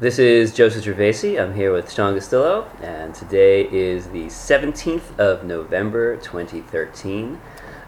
This 0.00 0.18
is 0.18 0.54
Joseph 0.54 0.82
Gervasi. 0.82 1.38
I'm 1.38 1.54
here 1.54 1.74
with 1.74 1.92
Sean 1.92 2.14
Gustilo, 2.14 2.66
and 2.82 3.14
today 3.14 3.68
is 3.70 4.06
the 4.06 4.28
17th 4.28 5.18
of 5.18 5.44
November 5.44 6.16
2013. 6.16 7.38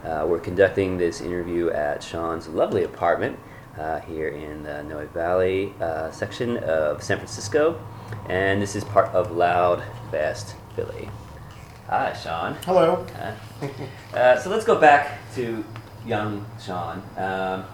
Uh, 0.05 0.27
we're 0.29 0.39
conducting 0.39 0.99
this 0.99 1.23
interview 1.23 1.71
at 1.71 2.03
Sean's 2.03 2.49
lovely 2.49 2.85
apartment 2.85 3.39
uh, 3.79 4.01
here 4.01 4.29
in 4.29 4.63
the 4.63 4.83
Noe 4.83 5.07
Valley 5.07 5.73
uh, 5.81 6.11
section 6.11 6.59
of 6.59 7.03
San 7.03 7.17
Francisco, 7.17 7.83
and 8.29 8.61
this 8.61 8.77
is 8.77 8.85
part 8.85 9.09
of 9.15 9.31
Loud, 9.31 9.83
Fast 10.11 10.55
Philly. 10.77 11.09
Hi, 11.87 12.13
Sean. 12.13 12.57
Hello. 12.67 13.07
Uh, 13.19 13.67
uh, 14.15 14.39
so 14.39 14.51
let's 14.51 14.67
go 14.67 14.79
back 14.79 15.19
to 15.37 15.65
young 16.05 16.45
Sean. 16.63 16.99
Um, 17.17 17.65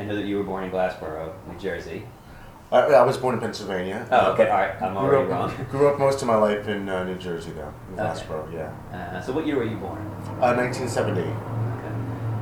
I 0.00 0.04
know 0.04 0.16
that 0.16 0.24
you 0.24 0.36
were 0.36 0.42
born 0.42 0.64
in 0.64 0.72
Glassboro, 0.72 1.32
New 1.48 1.60
Jersey. 1.60 2.02
I, 2.72 2.78
I 2.80 3.02
was 3.02 3.16
born 3.16 3.34
in 3.34 3.40
Pennsylvania. 3.40 4.06
Oh, 4.10 4.32
okay, 4.32 4.48
all 4.48 4.56
right. 4.58 4.82
I'm 4.82 4.92
Grew 4.94 5.02
already 5.18 5.32
up, 5.32 5.56
wrong. 5.58 5.66
grew 5.70 5.88
up 5.88 5.98
most 5.98 6.20
of 6.22 6.26
my 6.28 6.34
life 6.36 6.66
in 6.66 6.88
uh, 6.88 7.04
New 7.04 7.16
Jersey, 7.16 7.52
though, 7.52 7.72
in 7.92 7.94
Okay. 8.00 8.02
Glassboro, 8.02 8.52
yeah. 8.52 8.72
Uh, 8.92 9.20
so 9.20 9.32
what 9.32 9.46
year 9.46 9.56
were 9.56 9.64
you 9.64 9.76
born? 9.76 9.98
Uh, 10.40 10.52
1970. 10.54 11.20
Okay. 11.20 11.28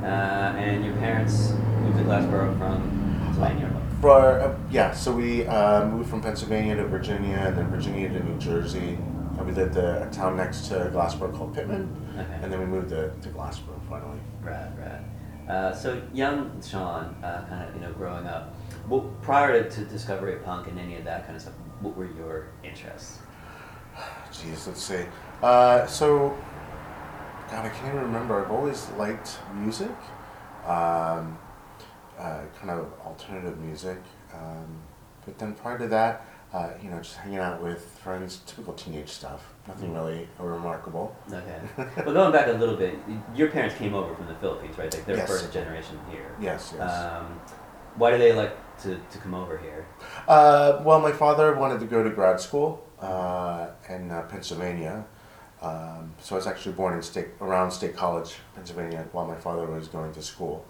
Uh, 0.03 0.07
and 0.07 0.83
your 0.83 0.95
parents 0.95 1.53
moved 1.81 1.97
to 1.97 2.03
Glassboro 2.03 2.57
from 2.57 3.19
Pennsylvania? 3.23 3.81
For, 4.01 4.39
uh, 4.41 4.57
yeah, 4.71 4.93
so 4.93 5.11
we 5.11 5.45
uh, 5.47 5.85
moved 5.85 6.09
from 6.09 6.21
Pennsylvania 6.21 6.75
to 6.75 6.85
Virginia, 6.87 7.37
and 7.37 7.57
then 7.57 7.67
Virginia 7.67 8.09
to 8.09 8.23
New 8.23 8.37
Jersey. 8.39 8.97
Uh, 9.39 9.43
we 9.43 9.51
lived 9.51 9.77
uh, 9.77 10.07
a 10.07 10.11
town 10.11 10.37
next 10.37 10.67
to 10.69 10.89
Glassboro 10.93 11.35
called 11.35 11.53
Pitman, 11.53 11.87
Okay. 12.17 12.25
and 12.41 12.51
then 12.51 12.59
we 12.59 12.65
moved 12.65 12.89
to, 12.89 13.11
to 13.21 13.29
Glassboro 13.29 13.79
finally. 13.89 14.19
Right, 14.41 14.69
right. 14.79 15.51
Uh, 15.53 15.71
so 15.75 16.01
young 16.13 16.59
Sean, 16.65 17.15
uh, 17.23 17.45
kind 17.47 17.69
of 17.69 17.75
you 17.75 17.81
know 17.81 17.91
growing 17.93 18.25
up, 18.25 18.54
well, 18.87 19.11
prior 19.21 19.63
to, 19.63 19.69
to 19.69 19.85
discovery 19.85 20.35
of 20.35 20.43
punk 20.43 20.67
and 20.67 20.79
any 20.79 20.95
of 20.95 21.03
that 21.05 21.23
kind 21.25 21.35
of 21.35 21.41
stuff, 21.41 21.53
what 21.81 21.95
were 21.95 22.05
your 22.05 22.47
interests? 22.63 23.19
Jeez, 24.31 24.67
let's 24.67 24.83
see. 24.83 25.05
Uh, 25.41 25.85
so, 25.85 26.37
God, 27.49 27.65
I 27.65 27.69
can't 27.69 27.87
even 27.93 28.01
remember. 28.01 28.43
I've 28.43 28.51
always 28.51 28.89
liked 28.91 29.37
music, 29.55 29.91
um, 30.65 31.37
uh, 32.17 32.41
kind 32.59 32.71
of 32.71 32.91
alternative 33.05 33.59
music. 33.59 33.97
Um, 34.33 34.79
but 35.25 35.37
then 35.39 35.53
prior 35.53 35.77
to 35.77 35.87
that, 35.87 36.25
uh, 36.53 36.69
you 36.81 36.89
know, 36.89 36.97
just 36.99 37.17
hanging 37.17 37.39
out 37.39 37.61
with 37.61 37.83
friends, 38.03 38.41
typical 38.45 38.73
teenage 38.73 39.09
stuff. 39.09 39.53
Nothing 39.67 39.93
really 39.93 40.29
remarkable. 40.39 41.15
Okay. 41.29 41.59
well, 42.05 42.13
going 42.13 42.31
back 42.31 42.47
a 42.47 42.51
little 42.51 42.77
bit, 42.77 42.97
your 43.35 43.49
parents 43.49 43.75
came 43.75 43.93
over 43.93 44.15
from 44.15 44.27
the 44.27 44.35
Philippines, 44.35 44.77
right? 44.77 44.93
Like 44.93 45.05
they're 45.05 45.17
Yes. 45.17 45.27
first 45.27 45.51
generation 45.51 45.99
here. 46.09 46.31
Yes, 46.39 46.73
yes. 46.77 46.89
Um, 46.89 47.39
why 47.95 48.11
do 48.11 48.17
they 48.17 48.33
like 48.33 48.55
to, 48.83 48.99
to 49.11 49.17
come 49.17 49.33
over 49.33 49.57
here? 49.57 49.85
Uh, 50.27 50.81
well, 50.83 50.99
my 50.99 51.11
father 51.11 51.55
wanted 51.55 51.79
to 51.79 51.85
go 51.85 52.03
to 52.03 52.09
grad 52.09 52.39
school 52.39 52.85
uh, 53.01 53.67
in 53.89 54.11
uh, 54.11 54.23
Pennsylvania. 54.23 55.05
Um, 55.61 56.13
so 56.21 56.35
I 56.35 56.37
was 56.37 56.47
actually 56.47 56.73
born 56.73 56.93
in 56.93 57.01
state 57.01 57.29
around 57.41 57.71
State 57.71 57.95
College, 57.95 58.35
Pennsylvania, 58.55 59.05
while 59.11 59.25
my 59.25 59.35
father 59.35 59.65
was 59.65 59.87
going 59.87 60.13
to 60.13 60.21
school. 60.21 60.65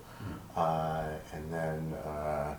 Uh, 0.55 1.09
and 1.33 1.51
then 1.53 1.93
uh, 2.05 2.55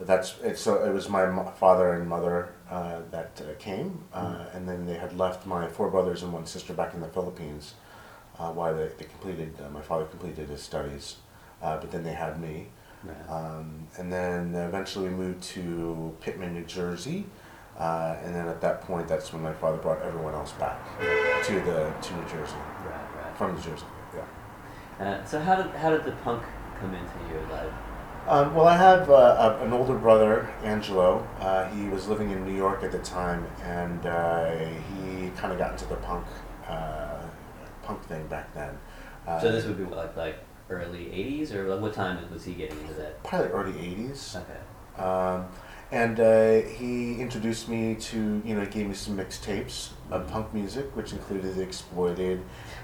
that's 0.00 0.38
it, 0.44 0.58
so 0.58 0.84
it 0.84 0.92
was 0.92 1.08
my 1.08 1.26
mo- 1.26 1.50
father 1.58 1.94
and 1.94 2.06
mother 2.08 2.52
uh, 2.70 3.00
that 3.10 3.40
uh, 3.40 3.54
came, 3.58 4.04
uh, 4.12 4.44
and 4.52 4.68
then 4.68 4.86
they 4.86 4.94
had 4.94 5.16
left 5.16 5.46
my 5.46 5.66
four 5.66 5.90
brothers 5.90 6.22
and 6.22 6.32
one 6.32 6.46
sister 6.46 6.74
back 6.74 6.92
in 6.94 7.00
the 7.00 7.08
Philippines 7.08 7.74
uh, 8.38 8.50
while 8.52 8.76
they, 8.76 8.88
they 8.98 9.04
completed. 9.06 9.54
Uh, 9.64 9.70
my 9.70 9.80
father 9.80 10.04
completed 10.04 10.48
his 10.48 10.62
studies, 10.62 11.16
uh, 11.62 11.78
but 11.78 11.90
then 11.90 12.04
they 12.04 12.12
had 12.12 12.38
me. 12.40 12.68
Um, 13.28 13.86
and 13.96 14.12
then 14.12 14.54
eventually 14.54 15.08
we 15.08 15.14
moved 15.14 15.42
to 15.54 16.16
Pitman, 16.20 16.54
New 16.54 16.64
Jersey. 16.64 17.26
Uh, 17.78 18.16
and 18.24 18.34
then 18.34 18.48
at 18.48 18.60
that 18.60 18.80
point, 18.82 19.06
that's 19.06 19.32
when 19.32 19.40
my 19.40 19.52
father 19.52 19.76
brought 19.76 20.02
everyone 20.02 20.34
else 20.34 20.50
back 20.52 20.78
to 20.98 21.52
the 21.60 21.92
to 22.02 22.14
New 22.16 22.22
Jersey, 22.24 22.56
right, 22.84 23.24
right. 23.24 23.36
from 23.36 23.54
New 23.54 23.60
Jersey. 23.62 23.84
Yeah. 24.12 25.06
Uh, 25.06 25.24
so 25.24 25.38
how 25.38 25.54
did 25.54 25.66
how 25.76 25.90
did 25.90 26.04
the 26.04 26.10
punk 26.24 26.42
come 26.80 26.92
into 26.92 27.32
your 27.32 27.42
life? 27.52 27.72
Um, 28.26 28.54
well, 28.54 28.66
I 28.66 28.76
have 28.76 29.08
uh, 29.08 29.56
a, 29.60 29.64
an 29.64 29.72
older 29.72 29.94
brother, 29.94 30.52
Angelo. 30.64 31.26
Uh, 31.38 31.68
he 31.70 31.88
was 31.88 32.08
living 32.08 32.30
in 32.30 32.44
New 32.44 32.54
York 32.56 32.82
at 32.82 32.90
the 32.90 32.98
time, 32.98 33.46
and 33.62 34.04
uh, 34.04 34.56
he 34.56 35.30
kind 35.30 35.52
of 35.52 35.58
got 35.58 35.72
into 35.72 35.86
the 35.86 35.96
punk 35.96 36.26
uh, 36.66 37.22
punk 37.84 38.02
thing 38.06 38.26
back 38.26 38.52
then. 38.54 38.76
Uh, 39.24 39.40
So 39.40 39.52
this 39.52 39.66
would 39.66 39.78
be 39.78 39.84
like 39.84 40.16
like 40.16 40.36
early 40.70 41.06
'80s, 41.06 41.54
or 41.54 41.68
like 41.68 41.80
what 41.80 41.94
time 41.94 42.18
was 42.32 42.44
he 42.44 42.54
getting 42.54 42.78
into 42.80 42.94
that? 42.94 43.22
probably 43.24 43.48
early 43.48 43.72
'80s. 43.72 44.36
Okay. 44.36 45.02
Um, 45.02 45.46
and 45.90 46.20
uh, 46.20 46.68
he 46.68 47.18
introduced 47.18 47.68
me 47.68 47.94
to, 47.94 48.42
you 48.44 48.54
know, 48.54 48.60
he 48.60 48.66
gave 48.66 48.88
me 48.88 48.94
some 48.94 49.16
mixtapes 49.16 49.90
of 50.10 50.28
punk 50.28 50.52
music, 50.52 50.94
which 50.94 51.12
included 51.12 51.54
The 51.54 51.62
Exploited 51.62 52.42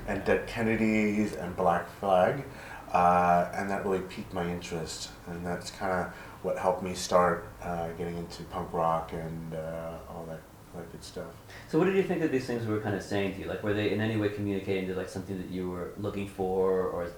and 0.09 0.25
Dead 0.25 0.47
Kennedys 0.47 1.35
and 1.35 1.55
Black 1.55 1.87
Flag. 2.01 2.45
Uh, 2.93 3.51
and 3.55 3.69
that 3.69 3.85
really 3.85 4.01
piqued 4.01 4.33
my 4.33 4.49
interest. 4.49 5.11
And 5.27 5.45
that's 5.45 5.71
kind 5.71 5.93
of 5.93 6.15
what 6.43 6.57
helped 6.57 6.83
me 6.83 6.95
start 6.95 7.47
uh, 7.63 7.89
getting 7.99 8.17
into 8.17 8.43
punk 8.45 8.73
rock 8.73 9.13
and 9.13 9.55
uh, 9.55 9.99
all 10.09 10.25
that, 10.29 10.41
that 10.75 10.91
good 10.91 11.05
stuff. 11.05 11.27
So 11.69 11.79
what 11.79 11.85
did 11.85 11.97
you 11.97 12.05
think 12.05 12.21
that 12.21 12.33
these 12.33 12.47
things 12.47 12.67
were 12.67 12.81
kind 12.81 12.95
of 12.95 13.03
saying 13.03 13.35
to 13.35 13.41
you? 13.41 13.47
Like, 13.47 13.63
were 13.63 13.75
they 13.75 13.91
in 13.91 14.01
any 14.01 14.17
way 14.17 14.31
communicating 14.31 14.87
to 14.89 14.95
like 14.95 15.11
something 15.11 15.37
that 15.37 15.51
you 15.51 15.69
were 15.69 15.93
looking 15.99 16.27
for, 16.29 16.85
or 16.85 17.09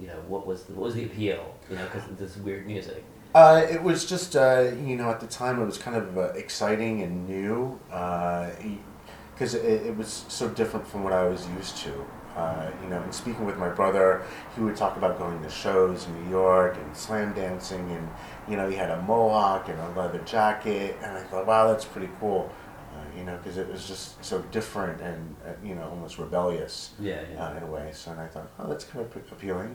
you 0.00 0.06
know, 0.06 0.20
what 0.28 0.46
was 0.46 0.64
the, 0.64 0.74
what 0.74 0.84
was 0.84 0.94
the 0.94 1.04
appeal? 1.04 1.54
You 1.70 1.76
know, 1.76 1.84
because 1.84 2.04
this 2.18 2.36
weird 2.36 2.66
music. 2.66 3.04
Uh, 3.34 3.66
it 3.70 3.82
was 3.82 4.06
just, 4.06 4.34
uh, 4.34 4.72
you 4.84 4.96
know, 4.96 5.10
at 5.10 5.20
the 5.20 5.26
time 5.26 5.60
it 5.60 5.66
was 5.66 5.76
kind 5.76 5.96
of 5.96 6.16
uh, 6.16 6.22
exciting 6.34 7.02
and 7.02 7.28
new 7.28 7.78
because 9.34 9.54
it, 9.54 9.86
it 9.86 9.96
was 9.96 10.24
so 10.28 10.48
different 10.48 10.86
from 10.86 11.04
what 11.04 11.12
I 11.12 11.28
was 11.28 11.46
used 11.50 11.76
to. 11.78 11.92
Uh, 12.36 12.70
you 12.82 12.90
know, 12.90 13.00
and 13.00 13.14
speaking 13.14 13.46
with 13.46 13.56
my 13.56 13.70
brother, 13.70 14.22
he 14.54 14.60
would 14.60 14.76
talk 14.76 14.98
about 14.98 15.18
going 15.18 15.42
to 15.42 15.48
shows 15.48 16.06
in 16.06 16.24
New 16.24 16.30
York 16.30 16.76
and 16.76 16.94
slam 16.94 17.32
dancing, 17.32 17.90
and 17.90 18.08
you 18.46 18.56
know, 18.56 18.68
he 18.68 18.76
had 18.76 18.90
a 18.90 19.00
mohawk 19.02 19.70
and 19.70 19.80
a 19.80 19.88
leather 19.98 20.18
jacket, 20.18 20.96
and 21.02 21.16
I 21.16 21.22
thought, 21.22 21.46
wow, 21.46 21.66
that's 21.68 21.86
pretty 21.86 22.10
cool. 22.20 22.52
You 23.16 23.24
know, 23.24 23.36
because 23.38 23.56
it 23.56 23.70
was 23.70 23.86
just 23.88 24.22
so 24.24 24.40
different 24.52 25.00
and 25.00 25.34
uh, 25.46 25.52
you 25.64 25.74
know, 25.74 25.88
almost 25.88 26.18
rebellious 26.18 26.92
Yeah, 27.00 27.20
yeah. 27.32 27.48
uh, 27.48 27.56
in 27.56 27.62
a 27.62 27.66
way. 27.66 27.90
So, 27.94 28.10
and 28.10 28.20
I 28.20 28.26
thought, 28.26 28.50
oh, 28.58 28.68
that's 28.68 28.84
kind 28.84 29.04
of 29.04 29.16
appealing. 29.32 29.74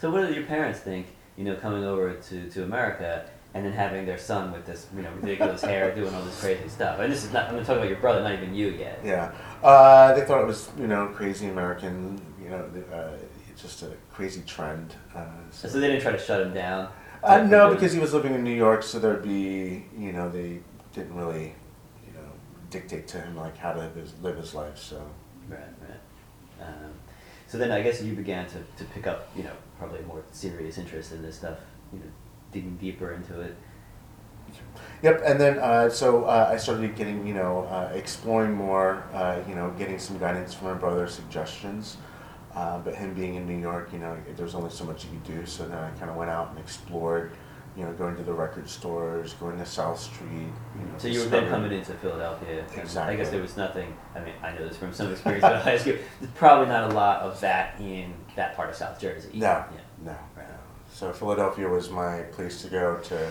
So 0.00 0.10
what 0.10 0.26
did 0.26 0.34
your 0.34 0.44
parents 0.46 0.80
think? 0.80 1.06
You 1.36 1.44
know, 1.44 1.54
coming 1.56 1.84
over 1.84 2.14
to, 2.14 2.50
to 2.50 2.64
America 2.64 3.28
and 3.54 3.64
then 3.64 3.72
having 3.72 4.04
their 4.06 4.18
son 4.18 4.52
with 4.52 4.66
this, 4.66 4.86
you 4.94 5.02
know, 5.02 5.10
ridiculous 5.20 5.62
hair, 5.62 5.94
doing 5.94 6.12
all 6.14 6.22
this 6.22 6.40
crazy 6.40 6.68
stuff. 6.68 6.98
And 6.98 7.12
this 7.12 7.24
is 7.24 7.32
not. 7.32 7.48
I'm 7.50 7.58
talking 7.60 7.76
about 7.76 7.88
your 7.88 7.98
brother, 7.98 8.22
not 8.22 8.32
even 8.32 8.54
you 8.54 8.68
yet. 8.70 9.00
Yeah, 9.04 9.32
uh, 9.62 10.14
they 10.14 10.24
thought 10.24 10.40
it 10.42 10.46
was 10.46 10.70
you 10.78 10.86
know 10.86 11.08
crazy 11.14 11.46
American, 11.48 12.20
you 12.42 12.50
know, 12.50 12.64
uh, 12.92 13.10
just 13.56 13.82
a 13.82 13.90
crazy 14.12 14.42
trend. 14.46 14.94
Uh, 15.14 15.24
so. 15.50 15.68
So 15.68 15.80
they 15.80 15.88
didn't 15.88 16.02
try 16.02 16.12
to 16.12 16.18
shut 16.18 16.40
him 16.40 16.52
down. 16.54 16.88
uh, 17.22 17.42
no, 17.42 17.72
because 17.74 17.92
he 17.92 17.98
was 18.00 18.12
living 18.14 18.34
in 18.34 18.42
New 18.44 18.54
York, 18.54 18.82
so 18.82 18.98
there'd 18.98 19.22
be 19.22 19.84
you 19.96 20.12
know 20.12 20.28
they 20.28 20.60
didn't 20.92 21.14
really 21.14 21.54
dictate 22.70 23.08
to 23.08 23.20
him 23.20 23.36
like 23.36 23.56
how 23.56 23.72
to 23.72 23.78
live 23.80 23.94
his, 23.94 24.12
live 24.22 24.36
his 24.36 24.54
life. 24.54 24.78
So 24.78 25.02
Right, 25.48 25.60
right. 25.80 26.66
Um, 26.66 26.92
so 27.46 27.56
then 27.58 27.70
I 27.70 27.80
guess 27.82 28.02
you 28.02 28.14
began 28.14 28.46
to, 28.46 28.58
to 28.76 28.84
pick 28.92 29.06
up, 29.06 29.30
you 29.34 29.42
know, 29.42 29.52
probably 29.78 30.00
a 30.00 30.02
more 30.02 30.22
serious 30.30 30.76
interest 30.78 31.12
in 31.12 31.22
this 31.22 31.36
stuff, 31.36 31.58
you 31.92 31.98
know, 31.98 32.04
digging 32.52 32.76
deeper 32.76 33.12
into 33.12 33.40
it. 33.40 33.56
Yep, 35.02 35.22
and 35.24 35.40
then 35.40 35.58
uh, 35.58 35.88
so 35.88 36.24
uh, 36.24 36.48
I 36.50 36.56
started 36.56 36.96
getting, 36.96 37.26
you 37.26 37.34
know, 37.34 37.64
uh, 37.70 37.90
exploring 37.94 38.52
more, 38.52 39.04
uh, 39.12 39.40
you 39.48 39.54
know, 39.54 39.70
getting 39.78 39.98
some 39.98 40.18
guidance 40.18 40.54
from 40.54 40.68
my 40.68 40.74
brother, 40.74 41.06
suggestions. 41.06 41.96
Uh, 42.54 42.78
but 42.78 42.94
him 42.94 43.14
being 43.14 43.36
in 43.36 43.46
New 43.46 43.58
York, 43.58 43.90
you 43.92 43.98
know, 43.98 44.16
there's 44.36 44.54
only 44.54 44.70
so 44.70 44.84
much 44.84 45.04
you 45.04 45.10
could 45.10 45.24
do. 45.24 45.46
So 45.46 45.68
then 45.68 45.78
I 45.78 45.90
kind 45.90 46.10
of 46.10 46.16
went 46.16 46.30
out 46.30 46.50
and 46.50 46.58
explored, 46.58 47.32
you 47.78 47.84
know, 47.84 47.92
going 47.92 48.16
to 48.16 48.24
the 48.24 48.32
record 48.32 48.68
stores, 48.68 49.34
going 49.34 49.56
to 49.56 49.64
South 49.64 50.00
Street. 50.00 50.28
You 50.32 50.84
know, 50.84 50.98
So 50.98 51.06
you 51.06 51.20
were 51.20 51.26
then 51.26 51.48
coming 51.48 51.70
into 51.70 51.92
Philadelphia. 51.92 52.64
and 52.76 52.98
I 52.98 53.14
guess 53.14 53.30
there 53.30 53.40
was 53.40 53.56
nothing, 53.56 53.96
I 54.16 54.20
mean, 54.20 54.34
I 54.42 54.50
know 54.50 54.66
this 54.66 54.76
from 54.76 54.92
some 54.92 55.12
experience 55.12 55.44
at 55.44 55.62
high 55.62 55.78
school, 55.78 55.94
there's 56.20 56.32
probably 56.32 56.66
not 56.66 56.90
a 56.90 56.94
lot 56.94 57.20
of 57.22 57.40
that 57.40 57.76
in 57.80 58.12
that 58.34 58.56
part 58.56 58.68
of 58.68 58.74
South 58.74 59.00
Jersey. 59.00 59.30
No, 59.34 59.46
Yeah. 59.46 59.64
no, 60.04 60.10
Right. 60.36 60.48
no. 60.48 60.54
So 60.92 61.12
Philadelphia 61.12 61.68
was 61.68 61.88
my 61.88 62.22
place 62.32 62.62
to 62.62 62.68
go 62.68 62.96
to, 62.96 63.30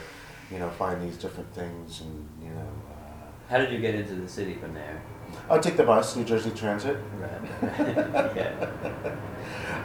you 0.50 0.60
know, 0.60 0.70
find 0.70 1.02
these 1.02 1.18
different 1.18 1.54
things 1.54 2.00
and, 2.00 2.30
you 2.42 2.52
know. 2.52 2.62
Uh, 2.90 3.50
How 3.50 3.58
did 3.58 3.70
you 3.74 3.80
get 3.80 3.96
into 3.96 4.16
the 4.16 4.30
city 4.30 4.54
from 4.56 4.74
there? 4.74 5.02
I'll 5.50 5.60
take 5.60 5.76
the 5.76 5.84
bus, 5.84 6.16
New 6.16 6.24
Jersey 6.24 6.52
Transit. 6.52 6.96
Right. 7.20 8.34
yeah. 8.38 8.70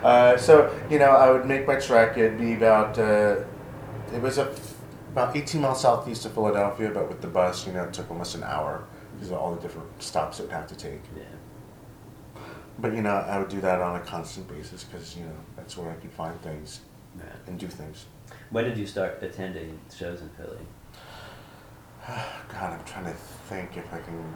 Uh, 0.02 0.36
so 0.36 0.68
you 0.90 0.98
know, 0.98 1.10
I 1.10 1.30
would 1.30 1.46
make 1.46 1.64
my 1.64 1.76
trek. 1.76 2.18
It'd 2.18 2.36
be 2.38 2.54
about 2.54 2.98
uh, 2.98 3.36
it 4.14 4.20
was 4.20 4.38
a, 4.38 4.54
about 5.12 5.36
18 5.36 5.60
miles 5.60 5.80
southeast 5.82 6.24
of 6.24 6.32
Philadelphia, 6.34 6.90
but 6.92 7.08
with 7.08 7.20
the 7.20 7.28
bus, 7.28 7.66
you 7.66 7.72
know, 7.72 7.84
it 7.84 7.92
took 7.92 8.10
almost 8.10 8.34
an 8.34 8.42
hour 8.44 8.84
because 9.14 9.30
of 9.30 9.38
all 9.38 9.54
the 9.54 9.60
different 9.60 10.02
stops 10.02 10.40
it 10.40 10.44
would 10.44 10.52
have 10.52 10.66
to 10.68 10.76
take. 10.76 11.00
Yeah. 11.16 11.24
But 12.78 12.94
you 12.94 13.02
know, 13.02 13.14
I 13.14 13.38
would 13.38 13.48
do 13.48 13.60
that 13.60 13.80
on 13.80 13.96
a 13.96 14.00
constant 14.00 14.48
basis 14.48 14.84
because 14.84 15.16
you 15.16 15.24
know 15.24 15.36
that's 15.56 15.76
where 15.76 15.90
I 15.90 15.94
could 15.94 16.12
find 16.12 16.40
things 16.42 16.80
Right. 17.14 17.26
and 17.46 17.58
do 17.58 17.68
things. 17.68 18.06
When 18.50 18.64
did 18.64 18.78
you 18.78 18.86
start 18.86 19.22
attending 19.22 19.78
shows 19.94 20.22
in 20.22 20.30
Philly? 20.30 20.56
God, 22.08 22.72
I'm 22.72 22.84
trying 22.84 23.04
to 23.04 23.12
think 23.48 23.76
if 23.76 23.92
I 23.92 24.00
can. 24.00 24.34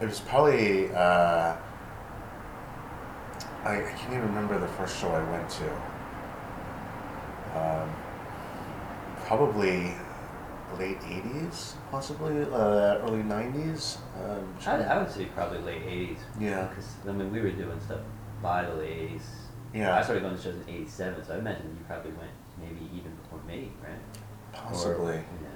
It 0.00 0.06
was 0.06 0.20
probably. 0.20 0.90
Uh, 0.90 1.56
I, 3.64 3.76
I 3.76 3.92
can't 3.96 4.14
even 4.14 4.26
remember 4.26 4.58
the 4.58 4.66
first 4.66 4.98
show 5.00 5.08
I 5.10 5.22
went 5.30 5.48
to. 5.50 5.72
Um, 7.56 7.94
probably 9.36 9.90
late 10.78 11.00
80s, 11.00 11.74
possibly, 11.90 12.42
uh, 12.42 13.00
early 13.04 13.22
90s. 13.22 13.98
Um, 14.22 14.54
I, 14.66 14.76
I 14.76 14.98
would 14.98 15.10
say 15.10 15.24
probably 15.26 15.58
late 15.60 15.86
'80s. 15.86 16.18
Yeah. 16.38 16.66
Because 16.66 16.96
I 17.08 17.12
mean, 17.12 17.32
we 17.32 17.40
were 17.40 17.50
doing 17.50 17.80
stuff 17.80 18.00
by 18.42 18.64
the 18.64 18.74
late 18.74 19.10
'80s. 19.12 19.22
Yeah. 19.74 19.96
I 19.96 20.02
started 20.02 20.22
going 20.22 20.36
to 20.36 20.42
shows 20.42 20.56
in 20.56 20.68
'87, 20.68 21.24
so 21.24 21.34
I 21.34 21.38
imagine 21.38 21.64
you 21.78 21.84
probably 21.86 22.12
went 22.12 22.30
maybe 22.60 22.90
even 22.94 23.12
before 23.22 23.40
me, 23.46 23.72
right? 23.82 23.98
Possibly. 24.52 25.14
Or, 25.14 25.24
yeah. 25.42 25.48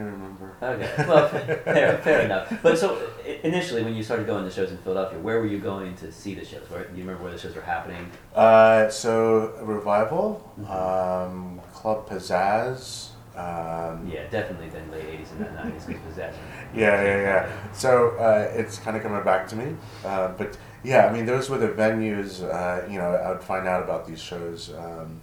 Can't 0.00 0.12
remember. 0.12 0.56
Okay, 0.62 1.04
well, 1.06 1.28
fair, 1.64 1.98
fair 1.98 2.20
enough. 2.22 2.50
But 2.62 2.78
so 2.78 3.06
initially, 3.42 3.82
when 3.82 3.94
you 3.94 4.02
started 4.02 4.26
going 4.26 4.44
to 4.46 4.50
shows 4.50 4.70
in 4.70 4.78
Philadelphia, 4.78 5.18
where 5.18 5.38
were 5.40 5.46
you 5.46 5.58
going 5.58 5.94
to 5.96 6.10
see 6.10 6.34
the 6.34 6.42
shows? 6.44 6.62
Where 6.70 6.84
do 6.84 6.94
you 6.96 7.02
remember 7.02 7.24
where 7.24 7.32
the 7.32 7.38
shows 7.38 7.54
were 7.54 7.60
happening? 7.60 8.10
Uh, 8.34 8.88
so, 8.88 9.52
Revival, 9.60 10.50
Mhm. 10.58 10.70
um, 10.70 11.60
Club 11.74 12.08
Pizzaz. 12.08 13.08
Um, 13.36 14.08
Yeah, 14.10 14.26
definitely 14.30 14.70
then 14.70 14.90
late 14.90 15.04
'80s 15.04 15.32
and 15.32 15.40
then 15.44 15.54
'90s 15.54 15.86
because 15.86 16.02
possession. 16.02 16.40
Yeah, 16.74 17.02
yeah, 17.02 17.16
yeah. 17.28 17.48
So 17.72 18.10
uh, 18.16 18.50
it's 18.54 18.78
kind 18.78 18.96
of 18.96 19.02
coming 19.02 19.22
back 19.22 19.46
to 19.48 19.56
me. 19.56 19.76
Uh, 20.04 20.28
but 20.28 20.56
yeah, 20.82 21.06
I 21.06 21.12
mean, 21.12 21.26
those 21.26 21.50
were 21.50 21.58
the 21.58 21.68
venues. 21.68 22.42
Uh, 22.42 22.86
you 22.90 22.98
know, 22.98 23.10
I 23.14 23.30
would 23.32 23.42
find 23.42 23.68
out 23.68 23.82
about 23.82 24.06
these 24.06 24.20
shows 24.20 24.72
um, 24.76 25.20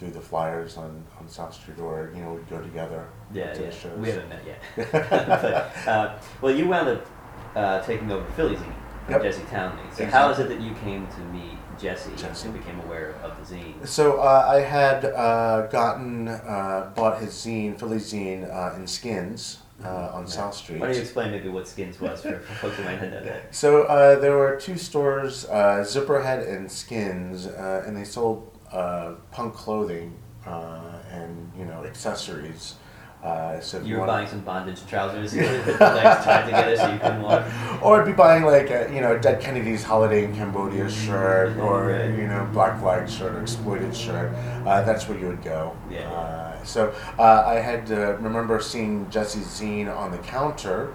through 0.00 0.10
the 0.10 0.20
flyers 0.20 0.78
on, 0.78 1.04
on 1.20 1.28
South 1.28 1.52
Street, 1.52 1.78
or 1.78 2.10
you 2.14 2.22
know, 2.22 2.32
we'd 2.32 2.48
go 2.48 2.58
together 2.62 3.06
Yeah, 3.34 3.52
to 3.52 3.60
yeah. 3.60 3.66
the 3.68 3.76
shows. 3.76 3.98
We 3.98 4.08
haven't 4.08 4.30
met 4.30 4.42
yet. 4.46 4.88
but, 4.92 5.86
uh, 5.86 6.18
well, 6.40 6.54
you 6.54 6.66
wound 6.68 6.88
up 6.88 7.06
uh, 7.54 7.82
taking 7.82 8.10
over 8.10 8.24
Philly 8.32 8.56
Zine 8.56 8.72
from 9.04 9.12
Yep. 9.14 9.22
Jesse 9.22 9.42
Townley. 9.50 9.82
So 9.92 10.06
how 10.06 10.30
is 10.30 10.38
it 10.38 10.48
that 10.48 10.60
you 10.62 10.72
came 10.76 11.06
to 11.06 11.20
meet 11.24 11.52
Jesse, 11.78 12.12
Jesse. 12.16 12.48
and 12.48 12.58
became 12.58 12.80
aware 12.80 13.14
of 13.22 13.36
the 13.46 13.54
zine? 13.54 13.86
So 13.86 14.20
uh, 14.20 14.46
I 14.50 14.60
had 14.60 15.04
uh, 15.04 15.66
gotten 15.66 16.28
uh, 16.28 16.92
bought 16.96 17.20
his 17.20 17.32
zine, 17.34 17.78
Philly 17.78 17.98
zine, 17.98 18.48
uh, 18.50 18.74
in 18.76 18.86
Skins 18.86 19.58
uh, 19.84 20.12
on 20.14 20.22
Yeah. 20.22 20.28
South 20.30 20.54
Street. 20.54 20.80
Why 20.80 20.86
don't 20.86 20.96
you 20.96 21.02
explain 21.02 21.30
maybe 21.30 21.48
what 21.50 21.68
Skins 21.68 22.00
was 22.00 22.22
for, 22.22 22.38
for 22.38 22.54
folks 22.54 22.76
who 22.76 22.84
might 22.84 23.02
not 23.02 23.10
know 23.10 23.22
that? 23.24 23.54
So 23.54 23.82
uh, 23.82 24.18
there 24.18 24.34
were 24.36 24.56
two 24.58 24.78
stores, 24.78 25.44
uh, 25.46 25.84
Zipperhead 25.86 26.48
and 26.48 26.70
Skins, 26.72 27.46
uh, 27.46 27.84
and 27.86 27.94
they 27.94 28.04
sold 28.04 28.49
uh, 28.72 29.12
punk 29.32 29.54
clothing 29.54 30.14
uh, 30.46 30.98
and 31.10 31.50
you 31.58 31.64
know 31.64 31.84
accessories. 31.84 32.74
Uh, 33.22 33.60
so 33.60 33.78
You 33.82 33.98
were 33.98 34.06
buying 34.06 34.26
some 34.26 34.40
bondage 34.40 34.80
trousers 34.86 35.34
legs 35.36 36.24
tied 36.24 36.46
together 36.46 36.74
so 36.74 36.90
you 36.90 36.98
couldn't 36.98 37.20
walk. 37.20 37.44
or 37.82 38.00
I'd 38.00 38.06
be 38.06 38.12
buying 38.14 38.44
like 38.44 38.70
a, 38.70 38.90
you 38.94 39.02
know 39.02 39.18
Dead 39.18 39.42
Kennedy's 39.42 39.82
Holiday 39.84 40.24
in 40.24 40.34
Cambodia 40.34 40.88
shirt, 40.90 41.58
or 41.58 41.88
Right. 41.88 42.06
you 42.18 42.26
know 42.26 42.48
Black 42.52 42.80
Flag 42.80 43.10
shirt, 43.10 43.34
or 43.34 43.42
Exploited 43.42 43.94
shirt. 43.94 44.32
Uh, 44.66 44.82
that's 44.84 45.06
where 45.06 45.18
you 45.18 45.26
would 45.26 45.42
go. 45.42 45.76
Yeah. 45.90 46.10
Uh, 46.10 46.64
so 46.64 46.94
uh, 47.18 47.44
I 47.46 47.56
had 47.56 47.92
uh, 47.92 48.14
remember 48.18 48.58
seeing 48.60 49.10
Jesse's 49.10 49.46
zine 49.46 49.94
on 49.94 50.10
the 50.12 50.18
counter. 50.18 50.94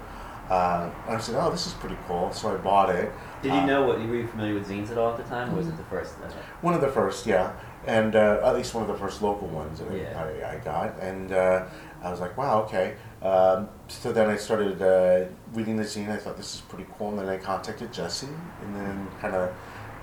Uh, 0.50 0.90
and 1.08 1.16
I 1.16 1.20
said, 1.20 1.34
"Oh, 1.36 1.50
this 1.50 1.66
is 1.66 1.72
pretty 1.74 1.96
cool." 2.08 2.32
So 2.32 2.52
I 2.52 2.56
bought 2.56 2.90
it. 2.90 3.12
Did 3.42 3.52
you 3.52 3.58
Uh, 3.60 3.66
know 3.66 3.86
what? 3.86 3.98
Were 3.98 4.14
you 4.16 4.26
familiar 4.26 4.54
with 4.54 4.68
zines 4.68 4.90
at 4.90 4.98
all 4.98 5.10
at 5.12 5.16
the 5.16 5.24
time, 5.24 5.52
or 5.52 5.56
was 5.58 5.66
it 5.68 5.76
the 5.76 5.82
first? 5.84 6.14
One 6.60 6.72
of 6.74 6.80
the 6.80 6.88
first, 6.88 7.26
yeah, 7.26 7.52
and 7.86 8.14
uh, 8.16 8.40
at 8.44 8.54
least 8.54 8.74
one 8.74 8.82
of 8.82 8.88
the 8.88 8.96
first 8.98 9.22
local 9.22 9.48
ones 9.48 9.78
that 9.80 9.90
Yeah. 9.92 10.22
I, 10.44 10.56
I 10.56 10.58
got, 10.58 10.98
and 11.00 11.32
uh, 11.32 11.66
I 12.02 12.10
was 12.10 12.20
like, 12.20 12.36
wow, 12.36 12.62
okay. 12.62 12.94
Um, 13.22 13.68
so 13.88 14.12
then 14.12 14.28
I 14.28 14.36
started 14.36 14.82
uh, 14.82 15.26
reading 15.52 15.76
the 15.76 15.82
zine. 15.84 16.10
I 16.10 16.16
thought 16.16 16.36
this 16.36 16.54
is 16.56 16.60
pretty 16.62 16.86
cool, 16.98 17.10
and 17.10 17.18
then 17.18 17.28
I 17.28 17.36
contacted 17.38 17.92
Jesse, 17.92 18.28
and 18.62 18.74
then 18.76 19.08
kind 19.20 19.34
of 19.34 19.54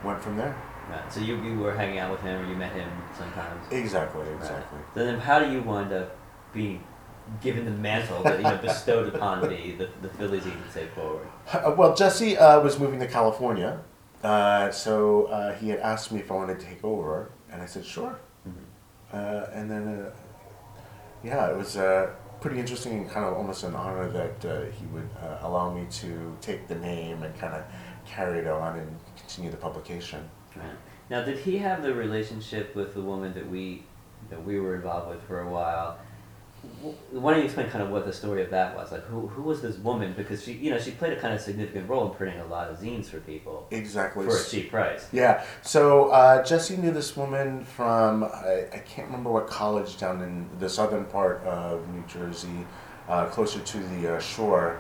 went 0.04 0.22
from 0.22 0.36
there. 0.38 0.56
right. 0.90 1.12
So 1.14 1.20
you, 1.20 1.42
you 1.44 1.60
were 1.60 1.74
hanging 1.76 2.00
out 2.00 2.12
with 2.12 2.22
him, 2.22 2.42
or 2.42 2.50
you 2.50 2.56
met 2.56 2.74
him 2.74 2.90
sometimes. 3.18 3.72
Exactly, 3.72 4.22
Right. 4.24 4.36
exactly. 4.36 4.80
So 4.94 5.06
then, 5.06 5.20
how 5.20 5.40
do 5.40 5.52
you 5.52 5.62
wind 5.62 5.94
up 5.94 6.16
being 6.54 6.84
given 7.42 7.64
the 7.64 7.72
mantle 7.72 8.22
that 8.24 8.38
you 8.38 8.44
know 8.44 8.58
bestowed 8.58 9.14
upon 9.16 9.48
me, 9.48 9.76
the, 9.78 9.88
the 10.02 10.10
Philly 10.10 10.40
zine 10.42 10.68
to 10.68 10.74
take 10.74 10.92
forward? 10.94 11.28
Uh, 11.54 11.74
well, 11.78 11.96
Jesse 11.96 12.38
uh, 12.38 12.60
was 12.60 12.78
moving 12.80 13.00
to 13.00 13.08
California, 13.08 13.80
uh, 14.24 14.70
so 14.72 15.26
uh, 15.28 15.54
he 15.56 15.70
had 15.70 15.80
asked 15.80 16.12
me 16.12 16.20
if 16.20 16.30
I 16.32 16.36
wanted 16.36 16.60
to 16.60 16.66
take 16.66 16.84
over, 16.84 17.32
and 17.54 17.62
I 17.62 17.66
said 17.66 17.86
sure. 17.86 18.20
Uh, 19.14 19.46
and 19.54 19.70
then, 19.70 19.88
uh, 19.88 20.12
yeah, 21.24 21.52
it 21.52 21.56
was 21.56 21.78
uh, 21.78 22.10
pretty 22.42 22.60
interesting 22.60 22.94
and 22.94 23.10
kind 23.10 23.26
of 23.26 23.34
almost 23.34 23.64
an 23.64 23.76
honor 23.76 24.10
that 24.10 24.44
uh, 24.44 24.66
he 24.72 24.86
would 24.88 25.08
uh, 25.22 25.38
allow 25.48 25.72
me 25.72 25.86
to 25.92 26.36
take 26.42 26.68
the 26.68 26.76
name 26.76 27.22
and 27.22 27.38
kind 27.38 27.54
of 27.54 27.64
carry 28.08 28.40
it 28.40 28.48
on 28.48 28.80
and 28.80 29.00
continue 29.16 29.52
the 29.52 29.58
publication. 29.58 30.28
Right. 30.56 30.66
Now, 31.12 31.24
did 31.24 31.38
he 31.38 31.60
have 31.60 31.84
the 31.84 31.94
relationship 31.94 32.76
with 32.76 32.96
the 32.96 33.02
woman 33.02 33.34
that 33.36 33.48
we 33.48 33.84
that 34.30 34.44
we 34.44 34.60
were 34.60 34.76
involved 34.76 35.10
with 35.10 35.22
for 35.24 35.42
a 35.42 35.50
while? 35.50 36.00
Why 37.12 37.32
don't 37.32 37.40
you 37.40 37.46
explain 37.46 37.70
kind 37.70 37.84
of 37.84 37.90
what 37.92 38.06
the 38.06 38.14
story 38.14 38.44
of 38.44 38.50
that 38.52 38.76
was? 38.76 38.92
Like, 38.92 39.04
who 39.06 39.28
who 39.28 39.42
was 39.44 39.62
this 39.62 39.78
woman? 39.78 40.14
Because 40.16 40.44
she, 40.44 40.54
you 40.54 40.70
know, 40.70 40.78
she 40.80 40.92
played 40.92 41.14
a 41.14 41.20
kind 41.20 41.34
of 41.34 41.42
significant 41.42 41.90
role 41.90 42.10
in 42.10 42.16
printing 42.16 42.40
a 42.40 42.46
lot 42.46 42.70
of 42.70 42.80
zines 42.80 43.06
for 43.06 43.20
people 43.20 43.68
Exactly. 43.72 44.26
for 44.26 44.38
a 44.38 44.44
cheap 44.44 44.70
price. 44.72 45.08
Yeah. 45.12 45.44
So 45.62 46.10
uh, 46.10 46.44
Jesse 46.44 46.78
knew 46.78 46.92
this 46.92 47.16
woman 47.16 47.64
from 47.64 48.24
I, 48.24 48.68
I 48.74 48.80
can't 48.80 49.08
remember 49.08 49.32
what 49.32 49.48
college 49.48 49.98
down 49.98 50.22
in 50.22 50.50
the 50.60 50.70
southern 50.70 51.06
part 51.06 51.42
of 51.44 51.88
New 51.94 52.04
Jersey, 52.08 52.66
uh, 53.08 53.26
closer 53.28 53.60
to 53.60 53.78
the 53.78 54.16
uh, 54.16 54.20
shore. 54.20 54.80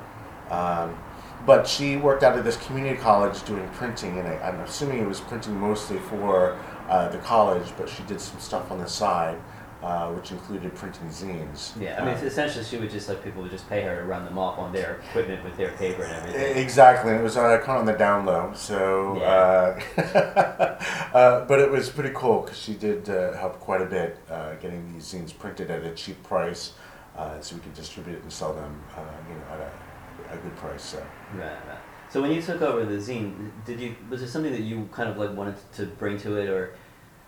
Um, 0.49 0.97
but 1.45 1.67
she 1.67 1.97
worked 1.97 2.23
out 2.23 2.37
of 2.37 2.45
this 2.45 2.55
community 2.65 2.97
college 2.97 3.43
doing 3.43 3.67
printing, 3.73 4.17
and 4.19 4.27
I, 4.27 4.37
I'm 4.37 4.59
assuming 4.61 4.99
it 4.99 5.07
was 5.07 5.19
printing 5.19 5.59
mostly 5.59 5.97
for 5.99 6.57
uh, 6.89 7.09
the 7.09 7.17
college. 7.19 7.67
But 7.77 7.89
she 7.89 8.03
did 8.03 8.21
some 8.21 8.39
stuff 8.39 8.71
on 8.71 8.79
the 8.79 8.87
side, 8.87 9.37
uh, 9.83 10.09
which 10.13 10.31
included 10.31 10.73
printing 10.75 11.07
zines. 11.09 11.79
Yeah, 11.79 12.01
I 12.01 12.05
mean, 12.05 12.15
essentially, 12.25 12.63
she 12.63 12.77
would 12.77 12.89
just 12.89 13.09
like 13.09 13.21
people 13.21 13.41
would 13.41 13.51
just 13.51 13.67
pay 13.67 13.81
her 13.81 13.97
to 13.97 14.03
run 14.03 14.23
them 14.23 14.37
off 14.37 14.57
on 14.57 14.71
their 14.71 15.01
equipment 15.09 15.43
with 15.43 15.57
their 15.57 15.71
paper 15.73 16.03
and 16.03 16.13
everything. 16.13 16.57
Exactly, 16.57 17.11
and 17.11 17.19
it 17.19 17.23
was 17.23 17.35
uh, 17.35 17.57
kind 17.57 17.71
of 17.71 17.79
on 17.79 17.85
the 17.85 17.93
down 17.93 18.25
low. 18.25 18.53
So, 18.55 19.17
uh, 19.17 19.79
uh, 21.13 21.45
but 21.45 21.59
it 21.59 21.69
was 21.69 21.89
pretty 21.89 22.13
cool 22.15 22.43
because 22.43 22.57
she 22.57 22.75
did 22.75 23.09
uh, 23.09 23.33
help 23.33 23.59
quite 23.59 23.81
a 23.81 23.85
bit 23.85 24.17
uh, 24.31 24.53
getting 24.55 24.93
these 24.93 25.03
zines 25.03 25.37
printed 25.37 25.69
at 25.69 25.83
a 25.83 25.91
cheap 25.91 26.23
price, 26.23 26.73
uh, 27.17 27.41
so 27.41 27.55
we 27.55 27.61
could 27.61 27.73
distribute 27.73 28.15
it 28.15 28.23
and 28.23 28.31
sell 28.31 28.53
them, 28.53 28.81
uh, 28.95 29.01
you 29.29 29.35
know, 29.35 29.43
at 29.51 30.31
a, 30.31 30.35
a 30.35 30.37
good 30.37 30.55
price. 30.55 30.81
So, 30.83 31.05
Right, 31.35 31.43
right. 31.67 31.77
So 32.09 32.21
when 32.21 32.31
you 32.31 32.41
took 32.41 32.61
over 32.61 32.85
the 32.85 32.97
zine, 32.97 33.51
did 33.65 33.81
you 33.81 33.95
was 34.09 34.21
there 34.21 34.29
something 34.29 34.51
that 34.51 34.61
you 34.61 34.87
kind 34.91 35.09
of 35.09 35.17
like 35.17 35.35
wanted 35.35 35.55
to 35.73 35.87
bring 35.87 36.17
to 36.19 36.37
it, 36.37 36.47
or 36.47 36.75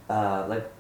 uh, 0.10 0.46
like 0.48 0.72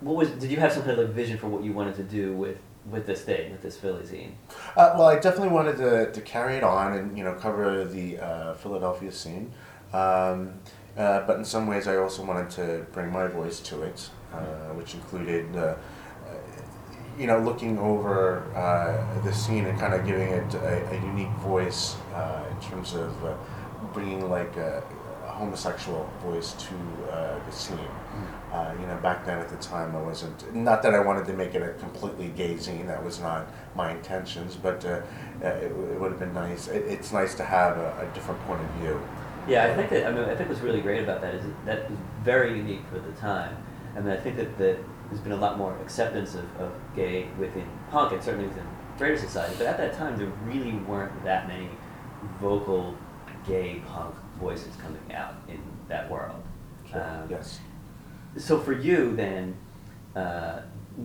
what 0.00 0.16
was? 0.16 0.30
Did 0.30 0.50
you 0.50 0.58
have 0.58 0.72
some 0.72 0.82
kind 0.82 0.98
of 0.98 1.06
like 1.06 1.14
vision 1.14 1.38
for 1.38 1.48
what 1.48 1.62
you 1.62 1.72
wanted 1.72 1.96
to 1.96 2.02
do 2.02 2.32
with 2.32 2.58
with 2.90 3.06
this 3.06 3.22
thing, 3.22 3.52
with 3.52 3.62
this 3.62 3.76
Philly 3.76 4.02
zine? 4.02 4.32
uh, 4.76 4.94
well, 4.96 5.08
I 5.08 5.18
definitely 5.18 5.50
wanted 5.50 5.76
to, 5.78 6.12
to 6.12 6.20
carry 6.22 6.56
it 6.56 6.64
on 6.64 6.94
and 6.94 7.16
you 7.16 7.24
know 7.24 7.34
cover 7.34 7.84
the 7.84 8.18
uh, 8.18 8.54
Philadelphia 8.54 9.12
scene, 9.12 9.52
um, 9.92 10.54
uh, 10.96 11.20
but 11.26 11.36
in 11.36 11.44
some 11.44 11.66
ways 11.66 11.86
I 11.86 11.96
also 11.96 12.24
wanted 12.24 12.50
to 12.50 12.86
bring 12.92 13.12
my 13.12 13.26
voice 13.26 13.60
to 13.60 13.82
it, 13.82 14.10
uh, 14.32 14.38
which 14.74 14.94
included. 14.94 15.54
Uh, 15.56 15.74
you 17.18 17.26
know, 17.26 17.40
looking 17.40 17.76
over 17.80 18.44
uh, 18.54 19.24
the 19.24 19.32
scene 19.32 19.64
and 19.66 19.76
kind 19.76 19.92
of 19.92 20.06
giving 20.06 20.28
it 20.28 20.54
a, 20.54 20.88
a 20.92 20.94
unique 21.04 21.32
voice 21.38 21.96
in 22.48 22.70
terms 22.70 22.94
of 22.94 23.12
bringing 23.92 24.30
like 24.30 24.56
a 24.56 24.84
homosexual 25.38 26.10
voice 26.20 26.52
to 26.54 27.12
uh, 27.12 27.38
the 27.44 27.52
scene. 27.52 27.78
Uh, 28.52 28.74
you 28.80 28.86
know, 28.86 28.96
back 28.96 29.24
then 29.24 29.38
at 29.38 29.48
the 29.48 29.56
time, 29.56 29.94
I 29.94 30.02
wasn't. 30.02 30.54
Not 30.54 30.82
that 30.82 30.94
I 30.94 31.00
wanted 31.00 31.26
to 31.26 31.32
make 31.32 31.54
it 31.54 31.62
a 31.62 31.74
completely 31.74 32.28
gay 32.28 32.54
zine. 32.54 32.86
That 32.86 33.04
was 33.04 33.20
not 33.20 33.46
my 33.74 33.92
intentions. 33.92 34.56
But 34.56 34.84
uh, 34.84 35.02
uh, 35.42 35.48
it, 35.48 35.70
it 35.70 36.00
would 36.00 36.10
have 36.10 36.18
been 36.18 36.34
nice. 36.34 36.68
It, 36.68 36.84
it's 36.86 37.12
nice 37.12 37.34
to 37.36 37.44
have 37.44 37.76
a, 37.76 38.08
a 38.10 38.14
different 38.14 38.40
point 38.46 38.60
of 38.60 38.70
view. 38.80 39.00
Yeah, 39.46 39.64
I 39.64 39.74
think 39.76 39.90
that 39.90 40.06
I 40.06 40.12
mean 40.12 40.24
I 40.24 40.34
think 40.34 40.48
what's 40.50 40.60
really 40.60 40.80
great 40.80 41.02
about 41.02 41.20
that 41.22 41.34
is 41.34 41.44
that 41.64 41.88
was 41.88 41.98
very 42.22 42.56
unique 42.56 42.82
for 42.92 42.98
the 42.98 43.12
time. 43.12 43.56
I 43.96 44.00
mean 44.00 44.10
I 44.10 44.16
think 44.16 44.36
that, 44.36 44.58
that 44.58 44.78
there's 45.08 45.22
been 45.22 45.32
a 45.32 45.36
lot 45.36 45.56
more 45.56 45.74
acceptance 45.78 46.34
of, 46.34 46.44
of 46.60 46.72
gay 46.94 47.28
within 47.38 47.66
punk 47.90 48.12
and 48.12 48.22
certainly 48.22 48.46
within 48.46 48.66
greater 48.98 49.16
society, 49.16 49.54
but 49.56 49.66
at 49.66 49.78
that 49.78 49.94
time 49.94 50.18
there 50.18 50.30
really 50.44 50.74
weren't 50.74 51.24
that 51.24 51.48
many 51.48 51.70
vocal 52.40 52.94
gay 53.46 53.80
punk 53.86 54.14
voices 54.38 54.74
coming 54.82 55.14
out 55.14 55.34
in 55.48 55.60
that 55.88 56.10
world. 56.10 56.42
Um, 56.92 57.28
yes. 57.30 57.60
So 58.36 58.58
for 58.58 58.72
you 58.72 59.14
then, 59.16 59.56
uh, 60.14 60.60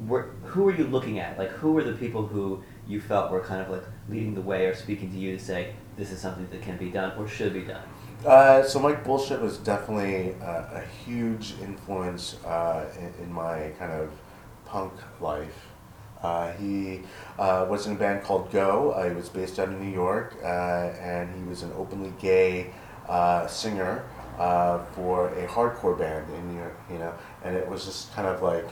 were, 0.08 0.32
who 0.44 0.64
were 0.64 0.76
you 0.76 0.86
looking 0.86 1.20
at? 1.20 1.38
Like 1.38 1.50
who 1.50 1.74
were 1.74 1.84
the 1.84 1.94
people 1.94 2.26
who 2.26 2.64
you 2.88 3.00
felt 3.00 3.32
were 3.32 3.42
kind 3.42 3.62
of 3.62 3.70
like 3.70 3.84
leading 4.10 4.34
the 4.34 4.42
way 4.42 4.66
or 4.66 4.76
speaking 4.76 5.12
to 5.12 5.18
you 5.18 5.38
to 5.38 5.44
say 5.44 5.74
this 5.98 6.12
is 6.12 6.20
something 6.20 6.48
that 6.50 6.62
can 6.62 6.78
be 6.78 6.90
done 6.90 7.18
or 7.18 7.28
should 7.28 7.54
be 7.54 7.62
done? 7.62 7.84
Uh, 8.26 8.64
so 8.64 8.80
Mike 8.80 9.04
Bullshit 9.04 9.42
was 9.42 9.58
definitely 9.58 10.32
a, 10.42 10.82
a 10.82 10.84
huge 11.06 11.56
influence 11.62 12.38
uh, 12.46 12.86
in, 12.98 13.26
in 13.26 13.34
my 13.34 13.72
kind 13.78 13.92
of 13.92 14.12
punk 14.66 14.94
life. 15.20 15.68
Uh, 16.22 16.54
he 16.54 17.02
uh, 17.38 17.66
was 17.70 17.86
in 17.86 17.94
a 17.94 18.00
band 18.00 18.24
called 18.24 18.50
Go. 18.50 18.92
Uh, 18.92 19.10
he 19.10 19.16
was 19.16 19.28
based 19.28 19.60
out 19.60 19.68
of 19.68 19.80
New 19.80 19.92
York, 19.92 20.38
uh, 20.42 20.48
and 20.48 21.36
he 21.36 21.44
was 21.44 21.64
an 21.64 21.72
openly 21.78 22.14
gay 22.20 22.72
uh, 23.10 23.48
singer 23.48 24.04
uh, 24.38 24.84
for 24.96 25.30
a 25.30 25.48
hardcore 25.48 25.98
band 25.98 26.32
in 26.34 26.54
New 26.54 26.60
York. 26.60 26.80
You 26.92 27.00
know, 27.00 27.14
and 27.44 27.56
it 27.56 27.68
was 27.68 27.86
just 27.86 28.14
kind 28.14 28.28
of 28.28 28.42
like 28.42 28.68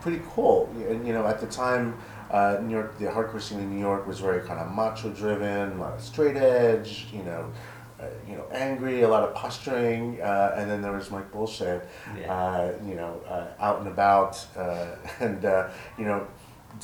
pretty 0.00 0.20
cool. 0.34 0.68
And 0.88 1.06
you 1.06 1.12
know, 1.12 1.26
at 1.26 1.40
the 1.40 1.46
time, 1.46 1.96
uh, 2.30 2.58
New 2.62 2.74
York, 2.74 2.98
the 2.98 3.06
hardcore 3.06 3.40
scene 3.40 3.58
in 3.60 3.70
New 3.72 3.80
York 3.80 4.06
was 4.06 4.20
very 4.20 4.40
kind 4.46 4.60
of 4.60 4.70
macho 4.72 5.10
driven, 5.10 5.72
a 5.72 5.80
lot 5.80 5.94
of 5.94 6.00
straight 6.00 6.36
edge. 6.36 7.06
You 7.12 7.22
know. 7.22 7.50
Uh, 8.00 8.06
you 8.28 8.34
know, 8.34 8.44
angry, 8.50 9.02
a 9.02 9.08
lot 9.08 9.22
of 9.22 9.32
posturing, 9.36 10.20
uh, 10.20 10.52
and 10.58 10.68
then 10.68 10.82
there 10.82 10.90
was 10.90 11.12
Mike 11.12 11.30
Bullshit, 11.30 11.88
Yeah. 12.18 12.34
uh, 12.34 12.72
you 12.84 12.96
know, 12.96 13.20
uh, 13.26 13.46
out 13.60 13.78
and 13.78 13.86
about, 13.86 14.44
uh, 14.58 14.96
and 15.20 15.44
uh, 15.44 15.68
you 15.96 16.04
know, 16.04 16.26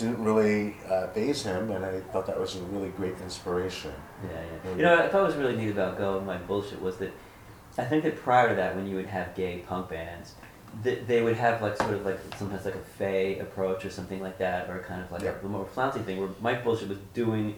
didn't 0.01 0.23
really 0.23 0.77
uh, 0.91 1.07
phase 1.09 1.43
him, 1.45 1.71
and 1.71 1.85
I 1.85 2.01
thought 2.01 2.27
that 2.27 2.39
was 2.39 2.57
a 2.57 2.61
really 2.63 2.89
great 2.91 3.15
inspiration. 3.23 3.93
Yeah, 4.25 4.41
yeah. 4.65 4.77
You 4.77 4.83
know, 4.83 4.99
I 4.99 5.09
thought 5.09 5.27
was 5.27 5.37
really 5.37 5.57
neat 5.57 5.71
about 5.71 5.99
Go 5.99 6.19
and 6.19 6.27
Mike 6.27 6.47
Bullshit 6.47 6.81
was 6.81 6.97
that 6.99 7.13
I 7.79 7.85
think 7.85 8.03
that 8.05 8.17
prior 8.17 8.49
to 8.49 8.55
that, 8.57 8.75
when 8.77 8.87
you 8.87 8.97
would 8.97 9.07
have 9.07 9.35
gay 9.35 9.59
punk 9.67 9.91
bands, 9.91 10.35
th- 10.83 11.07
they 11.07 11.23
would 11.23 11.37
have 11.37 11.63
like 11.63 11.77
sort 11.77 11.95
of 11.95 12.05
like 12.05 12.19
sometimes 12.37 12.65
like 12.65 12.75
a 12.75 12.79
fey 12.79 13.39
approach 13.39 13.85
or 13.85 13.91
something 13.91 14.21
like 14.21 14.39
that, 14.39 14.69
or 14.69 14.81
kind 14.81 15.01
of 15.03 15.11
like 15.13 15.23
Yeah. 15.23 15.35
a, 15.43 15.47
more 15.47 15.65
flouncy 15.67 16.01
thing, 16.01 16.19
where 16.19 16.31
Mike 16.41 16.65
Bullshit 16.65 16.89
was 16.89 16.99
doing 17.15 17.57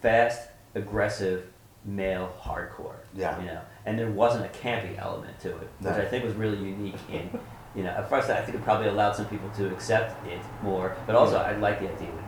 fast, 0.00 0.48
aggressive 0.74 1.46
male 1.84 2.32
hardcore. 2.40 2.96
Yeah. 3.14 3.38
You 3.40 3.46
know, 3.46 3.60
and 3.86 3.98
there 3.98 4.10
wasn't 4.10 4.46
a 4.46 4.48
campy 4.48 4.98
element 4.98 5.38
to 5.40 5.50
it, 5.50 5.68
No. 5.80 5.90
which 5.90 5.98
I 6.00 6.06
think 6.08 6.24
was 6.24 6.34
really 6.34 6.58
unique 6.58 6.96
in. 7.12 7.38
You 7.74 7.82
know, 7.82 7.90
at 7.90 8.08
first 8.08 8.30
I 8.30 8.40
think 8.42 8.56
it 8.56 8.62
probably 8.64 8.88
allowed 8.88 9.16
some 9.16 9.26
people 9.26 9.48
to 9.56 9.70
accept 9.72 10.24
it 10.26 10.40
more, 10.62 10.96
but 11.06 11.16
also 11.16 11.36
I 11.36 11.56
like 11.56 11.80
the 11.80 11.92
idea 11.92 12.10
that 12.12 12.24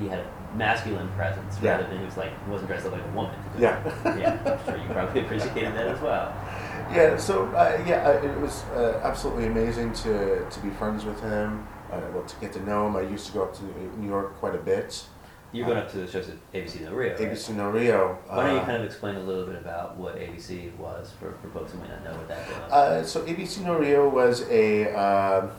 he 0.00 0.08
had 0.08 0.20
a 0.20 0.56
masculine 0.56 1.08
presence 1.10 1.58
Yeah. 1.62 1.72
rather 1.72 1.86
than 1.88 1.98
he 1.98 2.04
was 2.04 2.16
like 2.16 2.32
wasn't 2.48 2.68
dressed 2.68 2.86
up 2.86 2.92
like 2.92 3.02
a 3.04 3.10
woman. 3.14 3.34
Yeah. 3.58 3.78
yeah, 4.18 4.38
I'm 4.46 4.64
sure 4.64 4.82
you 4.82 4.88
probably 4.92 5.20
appreciated 5.24 5.74
that 5.74 5.86
as 5.88 6.00
well. 6.00 6.32
Yeah, 6.92 7.16
so 7.18 7.44
uh, 7.48 7.82
yeah, 7.86 8.08
uh, 8.08 8.26
it 8.26 8.40
was 8.40 8.64
uh, 8.74 9.00
absolutely 9.04 9.46
amazing 9.46 9.92
to, 9.92 10.48
to 10.48 10.60
be 10.60 10.70
friends 10.70 11.04
with 11.04 11.20
him, 11.20 11.68
uh, 11.92 12.00
well, 12.12 12.24
to 12.24 12.36
get 12.40 12.52
to 12.54 12.60
know 12.64 12.86
him. 12.88 12.96
I 12.96 13.02
used 13.02 13.26
to 13.26 13.32
go 13.32 13.42
up 13.44 13.54
to 13.54 13.64
New 13.98 14.08
York 14.08 14.36
quite 14.40 14.54
a 14.54 14.58
bit. 14.58 15.04
You're 15.52 15.66
going 15.66 15.78
up 15.78 15.90
to 15.92 15.98
the 15.98 16.06
shows 16.06 16.28
at 16.28 16.52
ABC 16.52 16.82
No 16.82 16.92
Rio. 16.92 17.10
Right? 17.10 17.18
ABC 17.18 17.56
No 17.56 17.70
Rio. 17.70 18.18
Why 18.28 18.46
don't 18.46 18.54
you 18.54 18.60
uh, 18.60 18.64
kind 18.66 18.76
of 18.76 18.84
explain 18.84 19.16
a 19.16 19.22
little 19.22 19.46
bit 19.46 19.56
about 19.56 19.96
what 19.96 20.16
ABC 20.16 20.74
was 20.76 21.12
for, 21.18 21.32
for 21.42 21.48
folks 21.50 21.72
who 21.72 21.78
might 21.78 21.90
not 21.90 22.04
know 22.04 22.12
what 22.12 22.28
that 22.28 22.48
was? 22.48 22.72
Uh, 22.72 23.04
so 23.04 23.22
ABC 23.22 23.64
No 23.64 23.76
Rio 23.76 24.08
was 24.08 24.48
a 24.48 24.92
um 24.94 25.50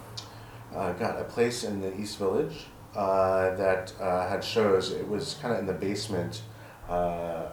uh, 0.73 0.93
got 0.93 1.19
a 1.19 1.25
place 1.25 1.65
in 1.65 1.81
the 1.81 1.93
East 1.99 2.17
Village 2.17 2.67
uh, 2.95 3.53
that 3.55 3.91
uh, 3.99 4.29
had 4.29 4.41
shows. 4.43 4.91
It 4.91 5.05
was 5.05 5.35
kind 5.41 5.53
of 5.53 5.59
in 5.59 5.65
the 5.65 5.73
basement 5.73 6.43
uh, 6.87 6.93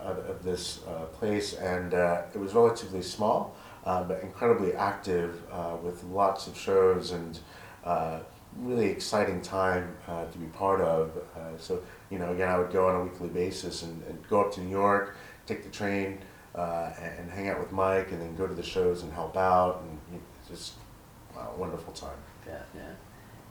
of, 0.05 0.19
of 0.31 0.45
this 0.45 0.81
uh, 0.87 1.07
place, 1.07 1.55
and 1.55 1.95
uh, 1.95 2.23
it 2.33 2.39
was 2.39 2.55
relatively 2.55 3.03
small, 3.03 3.57
uh, 3.85 4.05
but 4.05 4.23
incredibly 4.23 4.75
active 4.75 5.43
uh, 5.51 5.77
with 5.83 6.05
lots 6.05 6.47
of 6.47 6.57
shows 6.57 7.11
and. 7.11 7.41
Uh, 7.85 8.21
really 8.57 8.87
exciting 8.87 9.41
time 9.41 9.97
uh, 10.09 10.25
to 10.27 10.39
be 10.39 10.47
part 10.47 10.81
of. 10.81 11.11
Uh, 11.37 11.57
so, 11.59 11.81
you 12.11 12.19
know, 12.19 12.33
again, 12.33 12.49
I 12.49 12.59
would 12.59 12.73
go 12.73 12.89
on 12.89 12.97
a 12.97 13.03
weekly 13.05 13.29
basis 13.29 13.83
and, 13.83 14.03
and 14.05 14.27
go 14.29 14.41
up 14.41 14.53
to 14.55 14.61
New 14.61 14.71
York, 14.71 15.17
take 15.47 15.63
the 15.65 15.71
train, 15.71 16.19
uh, 16.55 16.91
and, 17.01 17.21
and 17.21 17.31
hang 17.31 17.49
out 17.49 17.61
with 17.61 17.73
Mike, 17.73 18.11
and 18.13 18.21
then 18.21 18.35
go 18.37 18.47
to 18.47 18.55
the 18.55 18.63
shows 18.63 19.03
and 19.03 19.13
help 19.13 19.37
out, 19.37 19.83
and 19.83 19.99
you 20.11 20.17
know, 20.19 20.23
just 20.49 20.75
wow, 21.37 21.53
wonderful 21.57 21.93
time. 21.93 22.17
yeah, 22.47 22.63
yeah. 22.75 22.91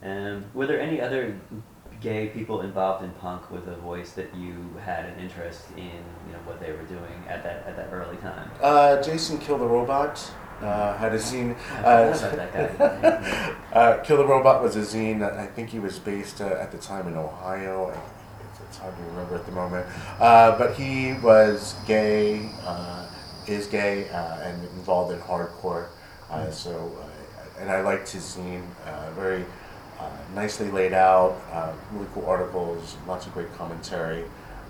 And 0.01 0.45
were 0.53 0.67
there 0.67 0.79
any 0.79 1.01
other 1.01 1.39
gay 2.01 2.27
people 2.27 2.61
involved 2.61 3.03
in 3.03 3.09
punk 3.11 3.49
with 3.49 3.67
a 3.67 3.75
voice 3.77 4.11
that 4.11 4.33
you 4.35 4.53
had 4.83 5.05
an 5.05 5.19
interest 5.19 5.65
in, 5.75 5.83
you 5.85 6.33
know, 6.33 6.39
what 6.45 6.59
they 6.59 6.71
were 6.71 6.83
doing 6.83 7.23
at 7.27 7.43
that 7.43 7.65
at 7.65 7.75
that 7.75 7.89
early 7.91 8.17
time? 8.17 8.49
Uh, 8.61 9.01
Jason 9.01 9.37
Kill 9.39 9.57
the 9.57 9.65
Robot 9.65 10.31
uh, 10.61 10.95
had 10.97 11.13
a 11.13 11.17
zine. 11.17 11.55
I 11.83 12.13
forgot 12.13 12.33
about 12.33 12.53
that 12.53 13.01
guy. 13.01 13.55
uh, 13.73 13.97
Kill 14.03 14.17
the 14.17 14.25
Robot 14.27 14.61
was 14.61 14.75
a 14.75 14.81
zine 14.81 15.19
that 15.19 15.33
I 15.33 15.47
think 15.47 15.69
he 15.69 15.79
was 15.79 15.97
based 15.99 16.41
uh, 16.41 16.45
at 16.45 16.71
the 16.71 16.77
time 16.77 17.07
in 17.07 17.15
Ohio. 17.15 17.91
I- 17.91 18.16
It's, 18.69 18.77
hard 18.77 18.95
to 18.95 19.03
remember 19.03 19.36
at 19.36 19.45
the 19.45 19.51
moment. 19.51 19.88
Uh, 20.19 20.57
but 20.57 20.75
he 20.75 21.13
was 21.13 21.75
gay, 21.86 22.50
uh, 22.65 23.07
is 23.47 23.67
gay, 23.67 24.09
uh, 24.09 24.41
and 24.41 24.63
involved 24.63 25.13
in 25.13 25.19
hardcore. 25.19 25.88
Uh, 26.29 26.51
so, 26.51 26.91
uh, 27.01 27.62
and 27.62 27.71
I 27.71 27.81
liked 27.81 28.09
his 28.09 28.24
zine. 28.24 28.63
Uh, 28.86 29.12
very 29.12 29.45
uh, 30.00 30.09
nicely 30.36 30.69
laid 30.69 30.93
out, 30.93 31.41
uh, 31.51 31.74
really 31.91 32.07
cool 32.13 32.25
articles, 32.25 32.97
lots 33.07 33.25
of 33.25 33.33
great 33.33 33.53
commentary. 33.55 34.25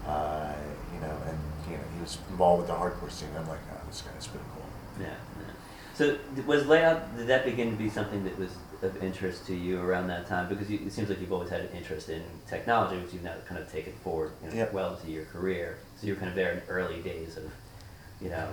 Uh, 0.06 0.54
you 0.94 1.02
know, 1.02 1.18
and 1.28 1.38
you 1.70 1.76
know, 1.76 1.84
he 1.96 2.02
was 2.02 2.18
involved 2.30 2.62
with 2.62 2.70
the 2.70 2.76
hardcore 2.76 3.12
scene. 3.12 3.30
I'm 3.38 3.48
like, 3.48 3.60
oh, 3.74 3.82
this 3.88 4.02
guy's 4.02 4.28
pretty 4.28 4.46
cool. 4.54 4.66
Yeah. 5.00 5.08
yeah. 5.08 5.54
So 5.96 6.18
was 6.46 6.66
layout? 6.66 7.18
Did 7.18 7.28
that 7.28 7.44
begin 7.44 7.72
to 7.72 7.76
be 7.76 7.90
something 7.90 8.24
that 8.24 8.38
was 8.38 8.52
of 8.84 9.04
interest 9.04 9.46
to 9.48 9.56
you 9.56 9.82
around 9.82 10.08
that 10.08 10.28
time? 10.28 10.48
Because 10.50 10.70
you, 10.70 10.80
it 10.86 10.92
seems 10.92 11.10
like 11.10 11.20
you've 11.20 11.34
always 11.34 11.50
had 11.50 11.62
an 11.62 11.70
interest 11.76 12.10
in 12.10 12.22
technology, 12.48 13.00
which 13.02 13.14
you've 13.14 13.24
now 13.24 13.34
kind 13.48 13.60
of 13.62 13.72
taken 13.72 13.94
forward 14.04 14.32
you 14.44 14.50
know, 14.50 14.56
Yeah. 14.56 14.70
well 14.72 14.96
into 14.96 15.12
your 15.12 15.26
career. 15.26 15.78
So 16.00 16.08
you're 16.08 16.16
kind 16.16 16.30
of 16.30 16.36
there 16.36 16.52
in 16.52 16.62
early 16.68 17.02
days 17.02 17.38
of, 17.38 17.52
you 18.22 18.30
know, 18.30 18.48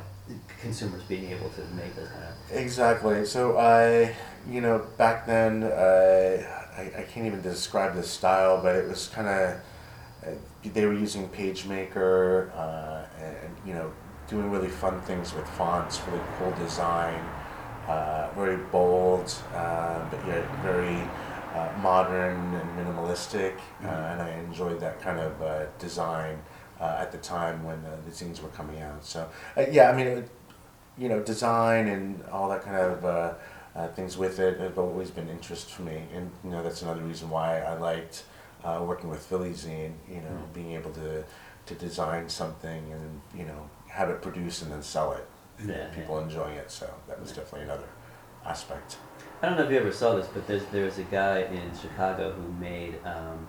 consumers 0.60 1.02
being 1.04 1.30
able 1.30 1.50
to 1.50 1.60
make 1.74 1.94
this 1.94 2.08
kind 2.10 2.24
of. 2.24 2.56
Exactly. 2.56 3.24
So 3.26 3.58
I, 3.58 4.14
you 4.48 4.60
know, 4.60 4.86
back 4.96 5.26
then, 5.26 5.62
uh, 5.62 6.42
I, 6.76 7.00
I 7.00 7.02
can't 7.02 7.26
even 7.26 7.42
describe 7.42 7.94
the 7.94 8.02
style, 8.02 8.62
but 8.62 8.74
it 8.76 8.88
was 8.88 9.08
kind 9.08 9.28
of, 9.28 9.60
uh, 10.26 10.30
they 10.72 10.86
were 10.86 10.94
using 10.94 11.28
PageMaker, 11.28 12.50
uh, 12.56 13.04
and 13.22 13.56
you 13.66 13.74
know, 13.74 13.92
doing 14.28 14.50
really 14.50 14.68
fun 14.68 15.00
things 15.02 15.34
with 15.34 15.46
fonts, 15.50 16.00
really 16.08 16.22
cool 16.38 16.50
design, 16.52 17.20
uh, 17.88 18.28
very 18.36 18.56
bold, 18.72 19.32
uh, 19.54 20.00
but 20.10 20.26
yet 20.26 20.44
very 20.62 21.00
uh, 21.54 21.68
modern 21.80 22.54
and 22.54 22.68
minimalistic, 22.78 23.54
uh, 23.82 23.86
Mhm. 23.86 24.12
and 24.12 24.22
I 24.22 24.30
enjoyed 24.46 24.80
that 24.80 25.00
kind 25.00 25.20
of 25.20 25.40
uh, 25.42 25.66
design 25.78 26.42
uh, 26.80 26.96
at 27.02 27.12
the 27.12 27.18
time 27.18 27.62
when 27.64 27.78
uh, 27.84 27.96
the 28.04 28.10
zines 28.10 28.42
were 28.42 28.48
coming 28.50 28.80
out. 28.82 29.04
So 29.04 29.28
uh, 29.56 29.64
yeah, 29.70 29.90
I 29.90 29.92
mean, 29.96 30.06
it, 30.08 30.28
you 30.98 31.08
know, 31.08 31.20
design 31.20 31.88
and 31.88 32.22
all 32.32 32.48
that 32.48 32.62
kind 32.62 32.76
of 32.76 33.04
uh, 33.04 33.34
uh, 33.76 33.88
things 33.88 34.16
with 34.16 34.38
it 34.38 34.58
have 34.60 34.78
always 34.78 35.10
been 35.10 35.28
interest 35.28 35.70
for 35.70 35.82
me, 35.82 36.02
and 36.14 36.30
you 36.44 36.50
know 36.50 36.62
that's 36.62 36.82
another 36.82 37.02
reason 37.02 37.30
why 37.30 37.60
I 37.60 37.74
liked 37.74 38.24
uh, 38.64 38.80
working 38.86 39.10
with 39.10 39.24
Philly 39.24 39.50
Zine. 39.52 39.94
You 40.08 40.20
know, 40.22 40.36
Mm. 40.42 40.52
being 40.54 40.72
able 40.72 40.92
to 40.92 41.24
to 41.66 41.74
design 41.74 42.28
something 42.28 42.92
and 42.92 43.20
you 43.34 43.44
know 43.46 43.68
have 43.88 44.10
it 44.10 44.20
produced 44.22 44.62
and 44.62 44.70
then 44.72 44.82
sell 44.82 45.12
it, 45.12 45.26
and 45.58 45.68
Yeah, 45.70 45.86
people 45.94 46.18
enjoying 46.18 46.56
it. 46.56 46.70
So 46.70 46.88
that 47.08 47.20
was 47.20 47.30
Yeah. 47.30 47.36
definitely 47.36 47.64
another 47.64 47.88
aspect. 48.44 48.98
I 49.42 49.46
don't 49.48 49.58
know 49.58 49.64
if 49.64 49.70
you 49.70 49.78
ever 49.78 49.92
saw 49.92 50.14
this, 50.14 50.26
but 50.28 50.46
there's 50.46 50.64
there's 50.66 50.98
a 50.98 51.02
guy 51.04 51.40
in 51.40 51.70
Chicago 51.80 52.32
who 52.32 52.52
made. 52.54 52.98
Um, 53.04 53.46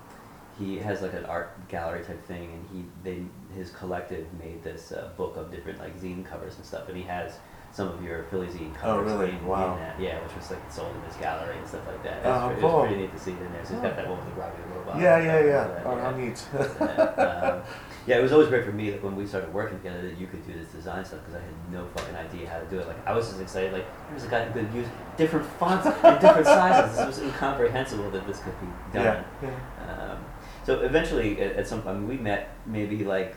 he 0.58 0.78
has 0.80 1.02
like 1.02 1.14
an 1.14 1.26
art 1.26 1.68
gallery 1.68 2.04
type 2.04 2.24
thing, 2.26 2.50
and 2.54 2.66
he 2.72 2.86
they 3.04 3.24
his 3.54 3.72
collective 3.72 4.26
made 4.40 4.64
this 4.64 4.92
uh, 4.92 5.10
book 5.18 5.36
of 5.38 5.52
different 5.52 5.80
like 5.80 6.00
zine 6.00 6.26
covers 6.26 6.56
and 6.56 6.66
stuff, 6.66 6.88
and 6.88 6.98
he 6.98 7.04
has 7.04 7.40
some 7.74 7.90
of 7.90 8.02
your 8.02 8.24
Philly 8.26 8.48
zine 8.48 8.74
covers. 8.74 8.84
Oh, 8.84 8.98
covers. 8.98 9.12
really? 9.14 9.30
in- 9.32 9.38
in 9.40 9.48
Wow. 9.48 9.76
that. 9.78 10.00
Yeah, 10.00 10.22
which 10.24 10.34
was 10.36 10.50
like 10.52 10.72
sold 10.72 10.96
in 10.96 11.02
his 11.04 11.18
gallery 11.18 11.58
and 11.58 11.68
stuff 11.68 11.86
like 11.88 12.02
that. 12.04 12.18
It 12.20 12.26
Oh, 12.26 12.48
was, 12.48 12.58
it 12.58 12.62
cool. 12.62 12.72
was 12.80 12.88
pretty 12.88 13.02
neat 13.02 13.12
to 13.14 13.20
see 13.20 13.32
it 13.34 13.42
in 13.42 13.52
there. 13.52 13.66
So 13.66 13.74
he's 13.74 13.82
got 13.82 13.96
that 13.98 14.08
one 14.10 14.18
with 14.18 14.34
the 14.34 14.42
Robbie 14.42 14.64
Robot. 14.74 15.02
yeah, 15.02 15.18
yeah, 15.20 15.40
yeah. 15.46 15.84
Oh, 15.86 15.96
yeah. 15.96 16.02
how 16.02 16.12
neat. 16.12 16.48
Yeah, 18.08 18.20
it 18.20 18.22
was 18.22 18.32
always 18.32 18.50
great 18.50 18.64
for 18.64 18.72
me 18.72 18.92
like 18.92 19.04
when 19.04 19.16
we 19.16 19.26
started 19.26 19.52
working 19.52 19.80
together 19.80 20.02
that 20.04 20.18
you 20.18 20.28
could 20.28 20.46
do 20.46 20.54
this 20.54 20.68
design 20.70 21.04
stuff 21.04 21.22
because 21.22 21.36
I 21.36 21.44
had 21.44 21.72
no 21.72 21.88
fucking 21.96 22.16
idea 22.16 22.48
how 22.48 22.60
to 22.60 22.66
do 22.66 22.78
it. 22.78 22.88
Like 22.88 23.08
I 23.08 23.14
was 23.14 23.28
just 23.30 23.42
excited, 23.42 23.74
like 23.74 23.86
here's 24.10 24.24
a 24.24 24.28
guy 24.28 24.46
who 24.46 24.62
could 24.62 24.74
use 24.74 24.88
different 25.18 25.46
fonts 25.46 25.88
and 25.88 25.96
different 26.22 26.46
sizes. 26.46 26.98
This 26.98 27.08
was 27.08 27.20
incomprehensible 27.20 28.12
that 28.12 28.28
this 28.28 28.40
could 28.40 28.60
be 28.62 28.68
done. 28.94 29.26
yeah, 29.42 29.50
yeah. 29.50 30.12
Um, 30.14 30.26
so 30.64 30.82
eventually, 30.82 31.42
at, 31.42 31.56
at 31.56 31.68
some 31.68 31.82
point, 31.82 31.98
I 31.98 32.00
mean, 32.00 32.08
we 32.08 32.18
met 32.18 32.50
maybe 32.68 33.04
like 33.04 33.36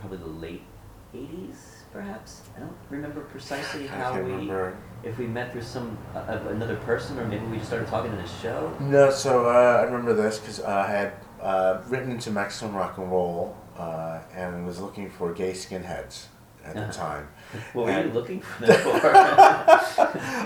probably 0.00 0.18
the 0.18 0.26
late 0.26 0.62
'80s, 1.14 1.56
perhaps. 1.92 2.42
I 2.56 2.60
don't 2.60 2.76
remember 2.88 3.20
precisely 3.20 3.86
how 3.86 4.14
we, 4.14 4.30
remember. 4.30 4.78
if 5.02 5.18
we 5.18 5.26
met 5.26 5.52
through 5.52 5.62
some 5.62 5.98
uh, 6.14 6.38
another 6.48 6.76
person, 6.76 7.18
or 7.18 7.26
maybe 7.26 7.44
we 7.46 7.56
just 7.56 7.68
started 7.68 7.88
talking 7.88 8.12
in 8.12 8.18
a 8.18 8.28
show. 8.28 8.74
No, 8.80 9.10
so 9.10 9.46
uh, 9.46 9.80
I 9.80 9.82
remember 9.82 10.14
this 10.14 10.38
because 10.38 10.60
uh, 10.60 10.68
I 10.68 10.90
had 10.90 11.12
uh, 11.42 11.82
written 11.88 12.10
into 12.10 12.30
Maximum 12.30 12.74
Rock 12.74 12.96
and 12.96 13.10
Roll 13.10 13.54
uh, 13.78 14.20
and 14.34 14.66
was 14.66 14.80
looking 14.80 15.10
for 15.10 15.32
gay 15.32 15.52
skinheads 15.52 16.26
at 16.64 16.76
Uh-huh. 16.76 16.86
the 16.86 16.92
time. 16.92 17.28
What 17.72 17.86
were 17.86 18.02
you 18.02 18.10
looking 18.12 18.40
for? 18.40 18.64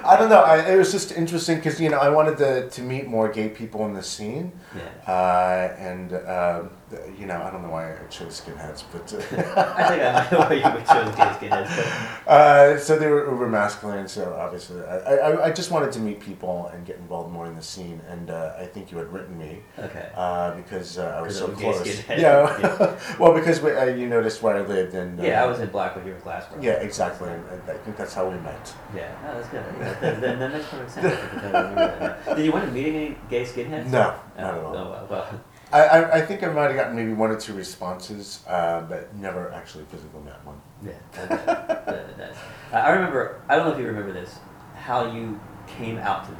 I 0.04 0.16
don't 0.18 0.28
know. 0.30 0.40
I, 0.42 0.72
it 0.72 0.76
was 0.76 0.92
just 0.92 1.12
interesting 1.12 1.56
because 1.56 1.80
you 1.80 1.88
know 1.88 1.98
I 1.98 2.08
wanted 2.08 2.38
to, 2.38 2.68
to 2.70 2.82
meet 2.82 3.06
more 3.06 3.28
gay 3.28 3.48
people 3.48 3.84
in 3.86 3.94
the 3.94 4.02
scene, 4.02 4.52
yeah. 4.74 5.12
uh, 5.12 5.74
and 5.78 6.10
the- 6.10 6.70
you 7.18 7.26
know, 7.26 7.40
I 7.40 7.50
don't 7.50 7.62
know 7.62 7.70
why 7.70 7.92
I 7.92 7.96
chose 8.08 8.40
skinheads, 8.40 8.82
but 8.92 9.12
I 9.56 9.88
think 9.88 10.02
I 10.02 10.28
know 10.32 10.38
why 10.40 10.54
you 10.54 10.64
would 10.74 10.86
chose 10.86 11.14
gay 11.14 11.48
skinheads, 11.48 12.26
uh, 12.26 12.78
so 12.78 12.98
they 12.98 13.06
were 13.06 13.30
uber 13.30 13.48
masculine. 13.48 14.08
So 14.08 14.34
obviously, 14.34 14.82
I, 14.82 14.96
I, 15.16 15.44
I 15.46 15.50
just 15.52 15.70
wanted 15.70 15.92
to 15.92 16.00
meet 16.00 16.18
people 16.20 16.66
and 16.74 16.84
get 16.84 16.96
involved 16.96 17.30
more 17.32 17.46
in 17.46 17.54
the 17.54 17.62
scene. 17.62 18.00
And 18.08 18.30
uh, 18.30 18.54
I 18.58 18.66
think 18.66 18.90
you 18.90 18.98
had 18.98 19.12
written 19.12 19.38
me 19.38 19.60
okay. 19.78 20.08
uh, 20.16 20.54
because 20.56 20.98
uh, 20.98 21.14
I 21.18 21.20
was 21.22 21.38
so 21.38 21.46
'Cause 21.46 21.54
I'm 21.54 21.58
a 21.58 21.60
gay 21.62 21.72
close. 21.72 21.88
skinhead. 21.88 22.18
Yeah. 22.18 23.18
well, 23.20 23.32
because 23.34 23.60
we, 23.60 23.70
uh, 23.72 23.84
you 23.86 24.06
noticed 24.08 24.42
where 24.42 24.56
I 24.56 24.62
lived, 24.62 24.94
and 24.94 25.20
uh, 25.20 25.22
Yeah, 25.22 25.44
I 25.44 25.46
was 25.46 25.60
in 25.60 25.68
Blackwood, 25.68 26.06
you 26.06 26.12
were 26.14 26.20
Glassboro. 26.20 26.60
Yeah, 26.62 26.72
exactly. 26.90 27.28
And 27.30 27.44
I 27.68 27.74
think 27.78 27.96
that's 27.96 28.14
how 28.14 28.28
we 28.28 28.36
met. 28.40 28.74
Yeah, 28.94 29.12
no, 29.22 29.34
that's 29.34 29.48
good. 29.48 29.60
I 29.60 29.64
think 29.64 29.78
that, 29.78 30.00
that, 30.00 30.20
that, 30.20 30.38
that 30.38 30.52
makes 30.52 30.66
perfect 30.68 30.90
sense. 30.90 31.06
I 31.06 31.10
think 31.40 31.42
I 31.44 31.46
remember 31.60 31.74
that 31.98 32.26
now. 32.26 32.34
Did 32.34 32.44
you 32.44 32.52
wind 32.52 32.66
up 32.68 32.72
meeting 32.74 32.96
any 32.96 33.16
gay 33.28 33.44
skinheads? 33.44 33.86
No, 33.90 34.14
Oh, 34.38 34.42
not 34.42 34.54
at 34.54 34.64
all. 34.64 34.76
Oh, 34.76 34.90
well, 34.90 35.06
well. 35.10 35.40
I, 35.72 35.82
I, 35.84 36.12
I 36.18 36.20
think 36.26 36.42
I 36.42 36.48
might 36.48 36.66
have 36.66 36.74
gotten 36.74 36.96
maybe 36.96 37.12
one 37.12 37.30
or 37.30 37.38
two 37.38 37.54
responses, 37.54 38.42
uh, 38.48 38.80
but 38.82 39.14
never 39.14 39.52
actually 39.52 39.84
physically 39.84 40.20
met 40.22 40.44
one. 40.44 40.60
Yeah, 40.84 40.92
okay. 41.16 41.34
Uh, 41.46 42.18
nice. 42.18 42.36
I 42.72 42.78
I 42.80 42.90
remember. 42.90 43.40
I 43.48 43.54
don't 43.56 43.66
know 43.66 43.72
if 43.74 43.78
you 43.78 43.86
remember 43.86 44.12
this. 44.12 44.36
How 44.74 45.12
you 45.12 45.38
came 45.68 45.98
out 45.98 46.24
to 46.26 46.32
me. 46.32 46.38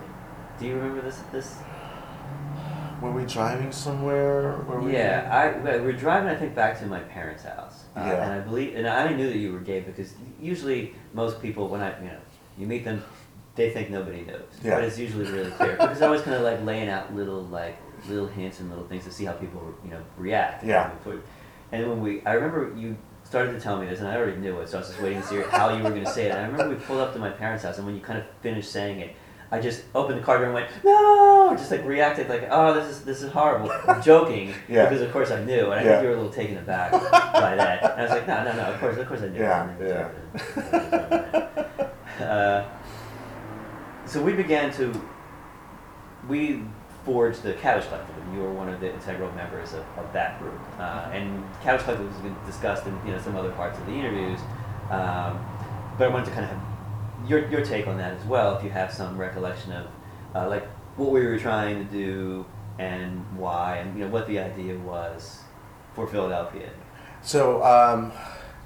Do 0.59 0.66
you 0.66 0.75
remember 0.75 1.00
this? 1.02 1.21
This? 1.30 1.57
Were 3.00 3.12
we 3.12 3.25
driving 3.25 3.71
somewhere? 3.73 4.57
Were 4.69 4.80
we? 4.80 4.92
Yeah, 4.95 5.28
I 5.33 5.78
we 5.78 5.80
were 5.87 5.92
driving. 5.92 6.28
I 6.28 6.35
think 6.35 6.54
back 6.57 6.78
to 6.80 6.87
my 6.87 6.99
parents' 7.00 7.45
house, 7.45 7.70
uh, 7.97 8.01
Yeah. 8.01 8.25
and 8.25 8.33
I 8.33 8.39
believe, 8.41 8.77
and 8.77 8.87
I 8.87 9.13
knew 9.13 9.29
that 9.29 9.39
you 9.39 9.53
were 9.53 9.61
gay 9.61 9.81
because 9.81 10.15
usually 10.41 10.95
most 11.15 11.41
people, 11.43 11.69
when 11.69 11.81
I 11.81 11.97
you 12.01 12.07
know 12.09 12.19
you 12.59 12.67
meet 12.67 12.85
them, 12.85 13.03
they 13.57 13.71
think 13.71 13.91
nobody 13.91 14.23
knows, 14.23 14.43
Yeah. 14.63 14.77
but 14.77 14.85
it's 14.85 14.99
usually 14.99 15.31
really 15.31 15.51
clear 15.51 15.73
because 15.77 16.03
I 16.03 16.09
was 16.09 16.23
kind 16.23 16.37
of 16.37 16.43
like 16.43 16.65
laying 16.65 16.89
out 16.89 17.15
little 17.15 17.43
like 17.43 17.77
little 18.09 18.27
hints 18.29 18.61
and 18.61 18.71
little 18.71 18.87
things 18.87 19.05
to 19.05 19.13
see 19.13 19.25
how 19.25 19.33
people 19.33 19.75
you 19.85 19.91
know 19.91 20.03
react. 20.17 20.65
Yeah. 20.65 20.91
And 21.73 21.89
when 21.89 22.01
we, 22.01 22.23
I 22.27 22.33
remember 22.33 22.75
you 22.77 22.97
started 23.23 23.53
to 23.53 23.61
tell 23.61 23.79
me 23.79 23.87
this, 23.87 24.01
and 24.01 24.09
I 24.09 24.17
already 24.17 24.39
knew 24.39 24.59
it, 24.61 24.69
so 24.69 24.79
I 24.79 24.81
was 24.81 24.89
just 24.89 25.01
waiting 25.01 25.21
to 25.23 25.27
see 25.29 25.41
how 25.51 25.69
you 25.77 25.85
were 25.85 25.91
going 25.91 26.05
to 26.05 26.11
say 26.11 26.27
it. 26.27 26.31
And 26.31 26.41
I 26.41 26.47
remember 26.49 26.75
we 26.75 26.81
pulled 26.85 26.99
up 27.01 27.13
to 27.13 27.19
my 27.21 27.31
parents' 27.31 27.63
house, 27.63 27.77
and 27.79 27.87
when 27.87 27.95
you 27.95 28.01
kind 28.01 28.19
of 28.19 28.25
finished 28.41 28.73
saying 28.73 28.99
it, 29.01 29.15
I 29.52 29.61
just 29.61 29.83
opened 29.97 30.19
the 30.21 30.23
car 30.23 30.37
door 30.38 30.45
and 30.47 30.54
went, 30.54 30.69
no, 30.85 31.52
just 31.59 31.71
like 31.73 31.85
reacted 31.85 32.28
like, 32.28 32.47
oh, 32.50 32.73
this 32.75 32.87
is 32.88 33.04
this 33.04 33.21
is 33.23 33.33
horrible, 33.33 33.71
I'm 33.88 34.00
joking, 34.12 34.54
Yeah. 34.69 34.88
because 34.88 35.02
of 35.02 35.11
course 35.12 35.30
I 35.33 35.42
knew, 35.45 35.71
and 35.73 35.80
I 35.80 35.83
Yeah. 35.83 35.90
think 35.90 36.02
you 36.02 36.09
were 36.09 36.14
a 36.14 36.16
little 36.19 36.33
taken 36.33 36.59
aback 36.59 36.92
by 36.92 37.57
that. 37.57 37.83
And 37.83 37.92
I 38.00 38.02
was 38.02 38.11
like, 38.11 38.28
no, 38.28 38.45
no, 38.45 38.52
no, 38.54 38.62
of 38.73 38.78
course, 38.80 38.97
of 38.97 39.09
course 39.09 39.23
I 39.23 39.28
knew. 39.28 39.40
Yeah, 39.40 40.09
yeah. 40.61 42.25
Uh, 42.25 42.64
so 44.07 44.23
we 44.23 44.33
began 44.35 44.71
to, 44.75 44.92
we 46.28 46.62
forged 47.04 47.42
the 47.42 47.54
Cabbage 47.54 47.87
Collective, 47.88 48.16
and 48.19 48.35
you 48.35 48.40
were 48.42 48.52
one 48.52 48.69
of 48.69 48.78
the 48.80 48.92
integral 48.92 49.33
members 49.33 49.73
of, 49.73 49.85
of 49.97 50.12
that 50.12 50.38
group. 50.38 50.61
Uh, 50.78 51.09
and 51.12 51.42
Cabbage 51.62 51.83
Collective 51.85 52.07
was 52.07 52.16
been 52.19 52.37
discussed 52.47 52.87
in 52.87 52.95
you 53.07 53.12
know 53.12 53.19
some 53.21 53.37
other 53.37 53.50
parts 53.52 53.78
of 53.78 53.87
the 53.87 53.92
interviews, 53.92 54.38
um, 54.90 55.40
but 55.97 56.07
I 56.07 56.09
wanted 56.09 56.26
to 56.26 56.30
kind 56.33 56.45
of 56.45 56.50
have 56.50 56.70
your, 57.31 57.49
your 57.49 57.65
take 57.65 57.87
on 57.87 57.97
that 57.99 58.13
as 58.13 58.25
well, 58.27 58.57
if 58.57 58.65
you 58.65 58.71
have 58.71 58.93
some 58.93 59.17
recollection 59.17 59.73
of 59.73 59.87
uh, 60.35 60.49
like 60.49 60.67
what 60.97 61.11
we 61.11 61.25
were 61.25 61.39
trying 61.39 61.87
to 61.87 61.93
do 61.93 62.45
and 62.79 63.25
why, 63.39 63.77
and 63.77 63.97
you 63.97 64.05
know 64.05 64.11
what 64.11 64.27
the 64.27 64.39
idea 64.39 64.77
was 64.79 65.41
for 65.95 66.07
Philadelphia. 66.07 66.69
So, 67.23 67.63
um, 67.63 68.13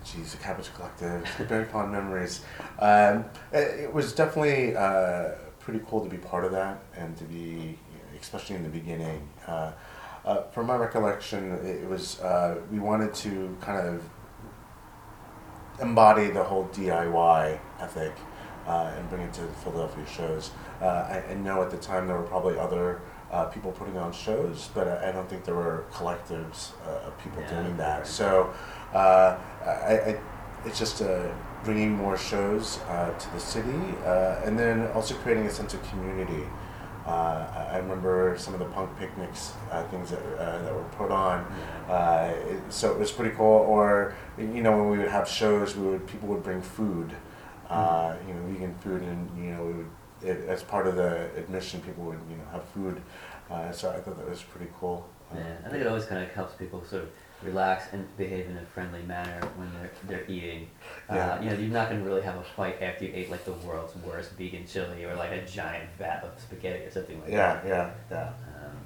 geez, 0.05 0.33
the 0.33 0.39
Cabbage 0.39 0.73
Collective, 0.75 1.29
very 1.49 1.65
fond 1.67 1.93
memories. 1.93 2.43
Um, 2.79 3.27
it, 3.53 3.81
it 3.81 3.93
was 3.93 4.13
definitely 4.13 4.75
uh, 4.75 5.33
pretty 5.61 5.81
cool 5.87 6.03
to 6.03 6.09
be 6.09 6.19
part 6.19 6.45
of 6.45 6.53
that 6.53 6.83
and 6.97 7.17
to 7.19 7.25
be, 7.25 7.79
especially 8.19 8.57
in 8.57 8.63
the 8.63 8.71
beginning. 8.71 9.29
Uh, 9.47 9.73
uh, 10.25 10.43
from 10.53 10.69
my 10.69 10.77
recollection, 10.77 11.53
it, 11.67 11.87
was 11.87 12.19
uh, 12.21 12.59
we 12.73 12.79
wanted 12.79 13.13
to 13.13 13.55
kind 13.61 13.87
of 13.87 14.03
embody 15.83 16.31
the 16.31 16.43
whole 16.43 16.67
DIY 16.73 17.59
ethic 17.81 18.15
and 18.67 19.09
bring 19.11 19.23
it 19.23 19.33
to 19.35 19.43
Philadelphia 19.63 20.05
shows. 20.07 20.51
Uh, 20.81 20.87
I, 20.87 21.25
I 21.31 21.35
know 21.35 21.63
at 21.63 21.71
the 21.71 21.77
time 21.77 22.07
there 22.07 22.17
were 22.17 22.23
probably 22.23 22.59
other 22.59 23.01
uh, 23.31 23.47
people 23.47 23.73
putting 23.73 23.97
on 23.99 24.13
shows, 24.13 24.71
but 24.75 24.87
I, 24.89 25.09
I 25.09 25.13
don't 25.13 25.29
think 25.29 25.45
there 25.45 25.55
were 25.55 25.85
collectives 25.93 26.71
uh, 26.87 27.07
of 27.09 27.19
people 27.19 27.43
Yeah. 27.43 27.63
doing 27.63 27.77
that. 27.79 28.07
So 28.07 28.53
uh, 28.95 29.37
I, 29.65 29.69
I, 30.11 30.21
it's 30.65 30.79
just 30.79 31.03
uh, 31.03 31.29
bringing 31.65 31.93
more 31.95 32.17
shows 32.17 32.79
uh, 32.89 33.11
to 33.19 33.31
the 33.33 33.41
city 33.41 33.95
uh, 34.05 34.41
and 34.45 34.59
then 34.59 34.87
also 34.93 35.15
creating 35.17 35.47
a 35.47 35.51
sense 35.51 35.75
of 35.75 35.83
community. 35.91 36.45
Uh, 37.07 37.69
I 37.73 37.77
remember 37.79 38.35
some 38.39 38.55
of 38.55 38.61
the 38.61 38.67
punk 38.67 38.89
picnics, 38.99 39.53
uh, 39.71 39.83
things 39.89 40.11
that, 40.11 40.21
uh, 40.39 40.63
that 40.63 40.75
were 40.75 40.85
put 40.97 41.11
on. 41.11 41.41
Uh, 41.87 42.33
it, 42.49 42.61
so 42.71 42.93
it 42.93 42.99
was 42.99 43.13
pretty 43.13 43.35
cool. 43.37 43.45
Or 43.69 44.15
you 44.39 44.63
know, 44.63 44.75
when 44.79 44.89
we 44.91 44.99
would 44.99 45.09
have 45.09 45.29
shows, 45.29 45.77
we 45.77 45.87
would 45.87 46.07
people 46.07 46.29
would 46.29 46.43
bring 46.43 46.63
food, 46.63 47.11
uh, 47.71 48.15
you 48.27 48.35
know, 48.35 48.43
vegan 48.47 48.75
food, 48.77 49.03
and 49.03 49.29
you 49.45 49.53
know, 49.53 49.65
we 49.65 49.73
would 49.75 49.91
it, 50.23 50.49
as 50.49 50.63
part 50.63 50.87
of 50.87 50.97
the 50.97 51.29
admission, 51.37 51.81
people 51.83 52.05
would 52.05 52.21
you 52.31 52.37
know 52.37 52.45
have 52.53 52.65
food. 52.65 53.01
Uh, 53.51 53.71
so 53.73 53.91
I 53.91 54.01
thought 54.01 54.17
that 54.17 54.29
was 54.29 54.43
pretty 54.43 54.71
cool. 54.81 55.07
Uh, 55.33 55.37
Yeah, 55.39 55.57
I 55.67 55.69
think 55.69 55.83
it 55.83 55.87
always 55.87 56.07
kind 56.07 56.23
of 56.23 56.31
helps 56.33 56.55
people 56.55 56.83
sort 56.85 57.03
of 57.03 57.11
relax 57.43 57.93
and 57.93 58.07
behave 58.17 58.47
in 58.49 58.57
a 58.57 58.65
friendly 58.75 59.03
manner 59.03 59.41
when 59.57 59.71
they're 59.75 59.91
they're 60.09 60.25
eating. 60.31 60.69
Yeah. 61.11 61.35
Uh, 61.35 61.43
you 61.43 61.51
know, 61.51 61.57
you're 61.57 61.69
not 61.71 61.91
going 61.91 62.01
to 62.01 62.07
really 62.07 62.23
have 62.23 62.37
a 62.37 62.43
fight 62.43 62.81
after 62.81 63.05
you 63.05 63.13
ate 63.15 63.31
like 63.31 63.45
the 63.45 63.53
world's 63.53 63.95
worst 63.97 64.31
vegan 64.33 64.67
chili 64.67 65.05
or 65.05 65.15
like 65.15 65.33
a 65.33 65.45
giant 65.45 65.91
vat 65.99 66.25
of 66.25 66.41
spaghetti 66.41 66.85
or 66.85 66.91
something 66.91 67.21
like 67.21 67.31
yeah, 67.31 67.55
that. 67.55 67.67
yeah, 67.67 67.91
yeah. 68.11 68.29
Um, 68.29 68.77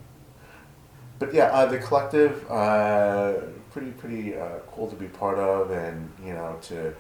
But 1.19 1.35
yeah, 1.35 1.47
uh, 1.47 1.67
the 1.67 1.79
collective, 1.79 2.49
uh, 2.51 3.35
pretty 3.71 3.91
pretty 3.93 4.37
uh, 4.37 4.59
cool 4.73 4.89
to 4.89 4.97
be 4.97 5.07
part 5.09 5.39
of, 5.39 5.71
and 5.71 6.11
you 6.25 6.35
know 6.35 6.59
to. 6.63 6.95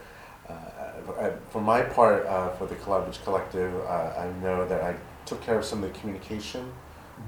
For 1.50 1.61
my 1.61 1.82
part, 1.82 2.26
uh, 2.26 2.50
for 2.50 2.66
the 2.66 2.74
Collaborative 2.76 3.22
Collective, 3.24 3.74
uh, 3.87 4.14
I 4.18 4.30
know 4.42 4.66
that 4.68 4.82
I 4.82 4.96
took 5.26 5.40
care 5.42 5.58
of 5.58 5.64
some 5.64 5.82
of 5.84 5.92
the 5.92 5.98
communication. 5.98 6.72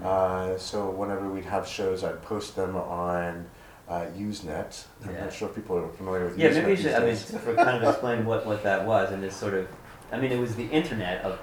Uh, 0.05 0.57
so 0.57 0.89
whenever 0.91 1.29
we'd 1.29 1.45
have 1.45 1.67
shows, 1.67 2.05
I'd 2.05 2.23
post 2.23 2.55
them 2.57 2.77
on 2.77 3.47
uh, 3.89 4.07
Usenet. 4.17 4.85
I'm 5.05 5.15
Yeah. 5.15 5.25
not 5.25 5.33
sure 5.33 5.49
if 5.49 5.55
people 5.57 5.77
are 5.77 5.89
familiar 5.89 6.27
with 6.27 6.39
yeah, 6.39 6.49
Usenet 6.51 6.55
maybe 6.55 6.71
you 6.71 6.77
these 6.77 6.85
should. 6.85 6.95
I 6.95 6.99
mean, 7.01 7.09
days. 7.09 7.31
for 7.45 7.55
kind 7.55 7.83
of 7.83 7.89
explain 7.91 8.25
what 8.25 8.47
what 8.47 8.63
that 8.63 8.87
was 8.87 9.11
and 9.13 9.23
this 9.23 9.35
sort 9.37 9.55
of. 9.55 9.67
I 10.13 10.19
mean, 10.21 10.31
it 10.33 10.39
was 10.39 10.55
the 10.57 10.67
internet 10.69 11.25
of 11.25 11.39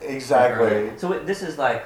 exactly. 0.00 0.90
So 0.98 1.12
it, 1.12 1.26
this 1.26 1.42
is 1.42 1.56
like 1.58 1.84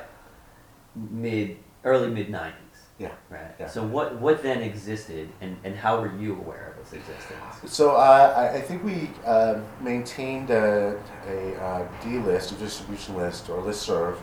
mid 0.94 1.56
early 1.84 2.08
mid 2.10 2.28
'90s. 2.28 2.52
Yeah, 2.98 3.10
Right. 3.30 3.54
yeah. 3.60 3.68
So 3.68 3.84
what 3.84 4.20
what 4.20 4.42
then 4.42 4.60
existed 4.60 5.28
and 5.40 5.56
and 5.62 5.76
how 5.76 6.00
were 6.00 6.12
you 6.18 6.34
aware 6.34 6.72
of 6.72 6.78
its 6.82 6.92
existence? 6.92 7.72
So 7.72 7.92
uh, 7.92 8.34
I, 8.36 8.56
I 8.56 8.60
think 8.60 8.82
we 8.82 9.10
uh, 9.24 9.60
maintained 9.80 10.50
a, 10.50 10.98
a 11.28 11.54
uh, 11.62 11.88
D 12.02 12.18
list, 12.18 12.50
a 12.52 12.54
distribution 12.56 13.16
list, 13.16 13.48
or 13.50 13.62
listserv 13.62 14.16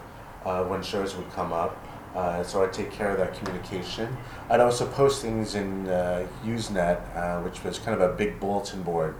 uh, 0.46 0.64
when 0.66 0.84
shows 0.84 1.16
would 1.16 1.32
come 1.32 1.54
up. 1.54 1.78
Uh, 2.16 2.44
so 2.44 2.64
I'd 2.64 2.72
take 2.74 2.92
care 2.92 3.12
of 3.12 3.18
that 3.18 3.34
communication. 3.38 4.16
I'd 4.50 4.62
also 4.62 4.86
post 4.88 5.22
things 5.22 5.56
in 5.56 5.88
uh, 5.88 6.26
Usenet, 6.46 7.00
uh, 7.16 7.42
which 7.44 7.64
was 7.64 7.78
kind 7.80 8.00
of 8.00 8.10
a 8.10 8.14
big 8.14 8.40
bulletin 8.40 8.84
board. 8.84 9.16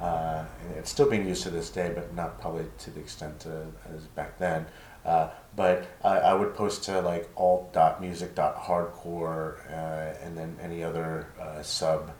Uh, 0.00 0.44
and 0.66 0.76
it's 0.76 0.90
still 0.90 1.08
being 1.08 1.26
used 1.26 1.42
to 1.44 1.50
this 1.50 1.70
day, 1.70 1.90
but 1.94 2.14
not 2.14 2.38
probably 2.40 2.66
to 2.78 2.90
the 2.90 3.00
extent 3.00 3.46
uh, 3.46 3.94
as 3.94 4.02
back 4.08 4.38
then. 4.38 4.66
Uh, 5.04 5.28
but 5.54 5.86
I, 6.02 6.16
I 6.18 6.34
would 6.34 6.54
post 6.54 6.82
to 6.84 7.00
like 7.00 7.28
alt.music.hardcore 7.36 9.70
uh, 9.70 10.14
and 10.24 10.36
then 10.36 10.56
any 10.60 10.82
other 10.82 11.28
uh, 11.40 11.62
sub 11.62 12.10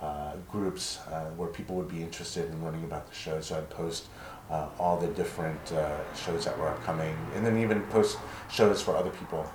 uh, 0.00 0.34
groups 0.50 0.98
uh, 1.10 1.30
where 1.36 1.48
people 1.48 1.76
would 1.76 1.88
be 1.88 2.02
interested 2.02 2.50
in 2.50 2.62
learning 2.64 2.84
about 2.84 3.08
the 3.08 3.14
show. 3.14 3.40
So 3.40 3.56
I'd 3.56 3.70
post 3.70 4.08
uh, 4.50 4.68
all 4.78 4.98
the 4.98 5.06
different 5.08 5.72
uh, 5.72 5.98
shows 6.14 6.44
that 6.44 6.58
were 6.58 6.68
upcoming, 6.68 7.16
and 7.34 7.46
then 7.46 7.56
even 7.58 7.80
post 7.82 8.18
shows 8.50 8.82
for 8.82 8.96
other 8.96 9.10
people 9.10 9.48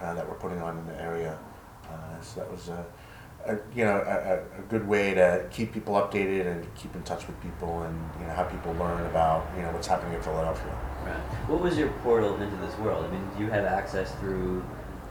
uh, 0.00 0.14
that 0.14 0.28
we're 0.28 0.36
putting 0.36 0.60
on 0.60 0.78
in 0.78 0.86
the 0.86 1.02
area. 1.02 1.38
Uh, 1.84 2.20
so 2.20 2.40
that 2.40 2.50
was 2.50 2.70
a, 3.52 3.58
you 3.74 3.84
know 3.84 3.96
a, 4.06 4.60
a- 4.60 4.62
good 4.68 4.86
way 4.86 5.14
to 5.14 5.46
keep 5.50 5.72
people 5.72 5.94
updated 5.94 6.46
and 6.46 6.74
keep 6.74 6.94
in 6.94 7.02
touch 7.02 7.26
with 7.26 7.40
people 7.42 7.82
and 7.82 7.96
you 8.20 8.26
know 8.26 8.32
have 8.32 8.50
people 8.50 8.72
learn 8.74 9.04
about 9.06 9.46
you 9.56 9.62
know 9.62 9.70
what's 9.72 9.86
happening 9.88 10.14
in 10.14 10.22
Philadelphia. 10.22 10.72
Right. 11.04 11.16
What 11.48 11.60
was 11.60 11.76
your 11.78 11.88
portal 12.04 12.40
into 12.40 12.56
this 12.58 12.76
world? 12.78 13.04
I 13.06 13.10
mean, 13.10 13.26
do 13.36 13.44
you 13.44 13.50
have 13.50 13.64
access 13.64 14.12
through, 14.16 14.62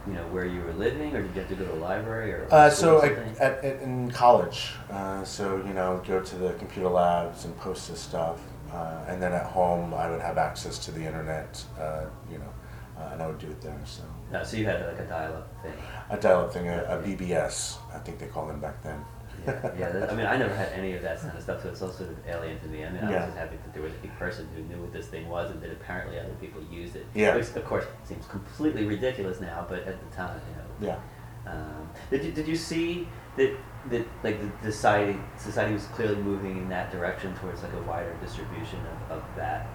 you 0.06 0.12
know, 0.14 0.22
where 0.28 0.46
you 0.46 0.60
were 0.62 0.72
living, 0.74 1.14
or 1.16 1.22
did 1.22 1.34
you 1.34 1.40
have 1.40 1.50
to 1.50 1.56
go 1.56 1.64
to 1.64 1.72
a 1.74 1.80
library 1.82 2.32
or? 2.32 2.48
Uh, 2.50 2.70
so 2.70 3.00
I, 3.02 3.08
at, 3.42 3.64
at, 3.64 3.82
in 3.82 4.10
college, 4.12 4.72
uh, 4.90 5.24
so 5.24 5.56
you 5.66 5.74
know, 5.74 6.00
go 6.06 6.20
to 6.20 6.36
the 6.36 6.52
computer 6.54 6.88
labs 6.88 7.44
and 7.44 7.56
post 7.58 7.88
this 7.88 8.00
stuff, 8.00 8.40
uh, 8.72 9.04
and 9.08 9.20
then 9.20 9.32
at 9.32 9.46
home 9.46 9.92
I 9.92 10.08
would 10.08 10.20
have 10.22 10.38
access 10.38 10.78
to 10.86 10.92
the 10.92 11.04
internet, 11.04 11.62
uh, 11.78 12.04
you 12.30 12.38
know, 12.38 12.52
uh, 12.98 13.10
and 13.12 13.22
I 13.22 13.26
would 13.26 13.38
do 13.38 13.48
it 13.48 13.60
there. 13.60 13.80
So 13.84 14.02
No, 14.32 14.44
so 14.44 14.56
you 14.56 14.64
had 14.64 14.86
like 14.86 14.98
a 15.00 15.04
dial-up 15.08 15.48
thing. 15.62 15.72
a 16.10 16.16
dial-up 16.16 16.52
thing, 16.52 16.68
a, 16.68 16.84
a 16.84 17.02
BBS, 17.02 17.78
I 17.94 17.98
think 17.98 18.18
they 18.18 18.26
called 18.26 18.50
them 18.50 18.60
back 18.60 18.82
then. 18.82 19.04
Yeah, 19.46 19.70
yeah. 19.78 19.88
that- 19.90 20.10
I 20.12 20.14
mean, 20.14 20.26
I 20.26 20.36
never 20.36 20.54
had 20.54 20.68
any 20.72 20.92
of 20.94 21.02
that 21.02 21.20
kind 21.20 21.36
of 21.36 21.42
stuff, 21.42 21.62
so 21.62 21.70
it's 21.70 21.82
all 21.82 21.90
sort 21.90 22.10
of 22.10 22.16
alien 22.28 22.60
to 22.60 22.66
me. 22.68 22.84
I 22.84 22.90
mean, 22.90 23.02
I 23.02 23.10
Yeah. 23.10 23.16
was 23.18 23.26
just 23.26 23.38
happy 23.38 23.56
that 23.56 23.72
there 23.72 23.82
was 23.82 23.92
a 24.04 24.08
person 24.18 24.46
who 24.54 24.62
knew 24.62 24.80
what 24.82 24.92
this 24.92 25.06
thing 25.08 25.28
was, 25.28 25.50
and 25.50 25.60
that 25.62 25.70
apparently 25.72 26.18
other 26.18 26.34
people 26.40 26.62
used 26.70 26.94
it. 26.96 27.06
Yeah. 27.14 27.34
Which, 27.36 27.48
of 27.56 27.64
course, 27.64 27.86
seems 28.04 28.26
completely 28.26 28.84
ridiculous 28.84 29.40
now, 29.40 29.66
but 29.68 29.80
at 29.86 29.96
the 30.10 30.16
time, 30.16 30.40
you 30.80 30.86
know. 30.88 30.94
Yeah. 30.94 31.50
Um, 31.50 31.88
did 32.10 32.22
you 32.22 32.32
did 32.32 32.46
you 32.46 32.54
see 32.56 33.08
that 33.36 33.56
that 33.88 34.06
like 34.22 34.38
the 34.62 34.70
society 34.70 35.18
society 35.38 35.72
was 35.72 35.86
clearly 35.86 36.16
moving 36.16 36.58
in 36.58 36.68
that 36.68 36.92
direction 36.92 37.34
towards 37.36 37.62
like 37.62 37.72
a 37.72 37.80
wider 37.88 38.14
distribution 38.20 38.78
of, 39.08 39.16
of 39.18 39.24
that? 39.36 39.66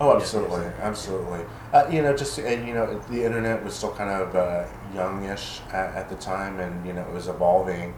Oh, 0.00 0.14
absolutely, 0.14 0.64
absolutely. 0.80 1.40
Uh, 1.72 1.88
you 1.90 2.02
know, 2.02 2.16
just 2.16 2.38
and 2.38 2.66
you 2.68 2.72
know, 2.74 2.98
the 3.10 3.24
internet 3.24 3.64
was 3.64 3.74
still 3.74 3.92
kind 3.92 4.10
of 4.10 4.34
uh, 4.36 4.64
youngish 4.94 5.60
at, 5.72 5.94
at 5.94 6.08
the 6.08 6.14
time, 6.16 6.60
and 6.60 6.86
you 6.86 6.92
know, 6.92 7.02
it 7.02 7.12
was 7.12 7.26
evolving. 7.26 7.94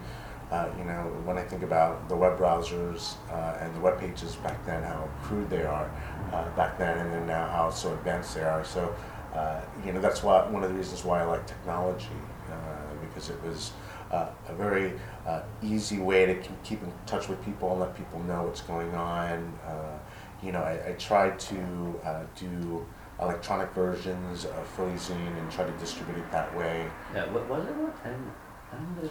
Uh, 0.50 0.68
you 0.78 0.84
know, 0.84 1.02
when 1.24 1.36
I 1.36 1.42
think 1.42 1.62
about 1.62 2.08
the 2.08 2.16
web 2.16 2.38
browsers 2.38 3.14
uh, 3.30 3.58
and 3.60 3.72
the 3.74 3.80
web 3.80 4.00
pages 4.00 4.34
back 4.36 4.64
then, 4.64 4.82
how 4.82 5.08
crude 5.22 5.48
they 5.50 5.62
are 5.62 5.90
uh, 6.32 6.48
back 6.56 6.78
then, 6.78 6.98
and 6.98 7.12
then 7.12 7.26
now 7.26 7.46
how 7.48 7.70
so 7.70 7.92
advanced 7.92 8.34
they 8.34 8.42
are. 8.42 8.64
So, 8.64 8.92
uh, 9.34 9.60
you 9.84 9.92
know, 9.92 10.00
that's 10.00 10.22
why 10.22 10.48
one 10.48 10.64
of 10.64 10.70
the 10.70 10.76
reasons 10.76 11.04
why 11.04 11.20
I 11.20 11.24
like 11.24 11.46
technology 11.46 12.08
uh, 12.50 12.94
because 13.00 13.30
it 13.30 13.40
was 13.44 13.72
uh, 14.10 14.28
a 14.48 14.54
very 14.54 14.92
uh, 15.26 15.42
easy 15.62 15.98
way 15.98 16.26
to 16.26 16.34
keep, 16.34 16.62
keep 16.64 16.82
in 16.82 16.92
touch 17.06 17.28
with 17.28 17.44
people 17.44 17.70
and 17.72 17.80
let 17.80 17.96
people 17.96 18.20
know 18.20 18.42
what's 18.44 18.62
going 18.62 18.92
on. 18.94 19.52
Uh, 19.66 19.98
you 20.42 20.52
know, 20.52 20.60
I, 20.60 20.90
I 20.90 20.92
tried 20.92 21.38
to 21.40 22.00
uh, 22.04 22.22
do 22.36 22.86
electronic 23.20 23.70
versions 23.72 24.44
of 24.46 24.66
Philly 24.68 24.92
Zine 24.92 25.38
and 25.38 25.50
try 25.50 25.64
to 25.64 25.72
distribute 25.72 26.18
it 26.18 26.30
that 26.32 26.56
way. 26.56 26.88
Yeah, 27.14 27.30
what 27.30 27.48
was 27.48 27.66
it? 27.66 27.74
What? 27.74 27.96
I 28.04 28.08
didn't, 28.08 28.32
I 28.72 28.76
don't 28.76 29.02
know. 29.02 29.10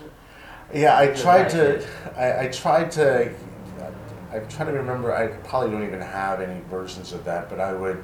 Yeah, 0.73 0.97
I 0.97 1.07
tried 1.07 1.49
to. 1.49 1.85
I, 2.15 2.45
I 2.45 2.47
tried 2.47 2.91
to. 2.91 3.33
I'm 4.31 4.47
trying 4.47 4.67
to 4.67 4.73
remember. 4.73 5.15
I 5.15 5.27
probably 5.47 5.71
don't 5.71 5.83
even 5.83 6.01
have 6.01 6.41
any 6.41 6.61
versions 6.69 7.13
of 7.13 7.25
that, 7.25 7.49
but 7.49 7.59
I 7.59 7.73
would, 7.73 8.03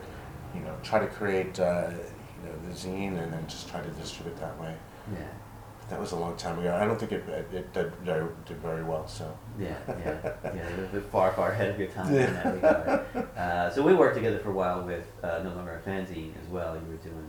you 0.55 0.61
know, 0.61 0.75
try 0.81 0.99
to 0.99 1.05
create, 1.05 1.59
uh, 1.59 1.89
you 1.91 2.49
know, 2.49 2.55
the 2.67 2.73
zine 2.73 3.21
and 3.21 3.31
then 3.31 3.47
just 3.47 3.69
try 3.69 3.81
to 3.81 3.89
distribute 3.91 4.37
that 4.39 4.59
way. 4.59 4.75
Yeah. 5.13 5.27
That 5.89 5.99
was 5.99 6.13
a 6.13 6.15
long 6.15 6.35
time 6.35 6.57
ago. 6.59 6.75
I 6.75 6.85
don't 6.85 6.99
think 6.99 7.11
it 7.11 7.27
it, 7.29 7.53
it 7.53 7.73
did, 7.73 7.93
very, 7.97 8.27
did 8.45 8.57
very 8.57 8.83
well. 8.83 9.07
So. 9.07 9.37
Yeah, 9.59 9.75
yeah, 9.87 10.33
yeah. 10.43 10.69
You're 10.75 10.85
a 10.85 10.87
bit 10.89 11.03
far, 11.05 11.31
far 11.33 11.51
ahead 11.51 11.69
of 11.69 11.79
your 11.79 11.89
time 11.89 12.07
in 12.13 12.33
that 12.33 12.53
regard. 12.55 13.05
Uh, 13.37 13.69
so 13.69 13.83
we 13.83 13.93
worked 13.93 14.15
together 14.15 14.39
for 14.39 14.49
a 14.49 14.53
while 14.53 14.81
with 14.81 15.05
uh, 15.23 15.41
No 15.43 15.53
Longer 15.53 15.81
a 15.85 15.89
Fanzine 15.89 16.33
as 16.41 16.49
well. 16.49 16.75
You 16.75 16.89
were 16.89 16.97
doing 16.97 17.27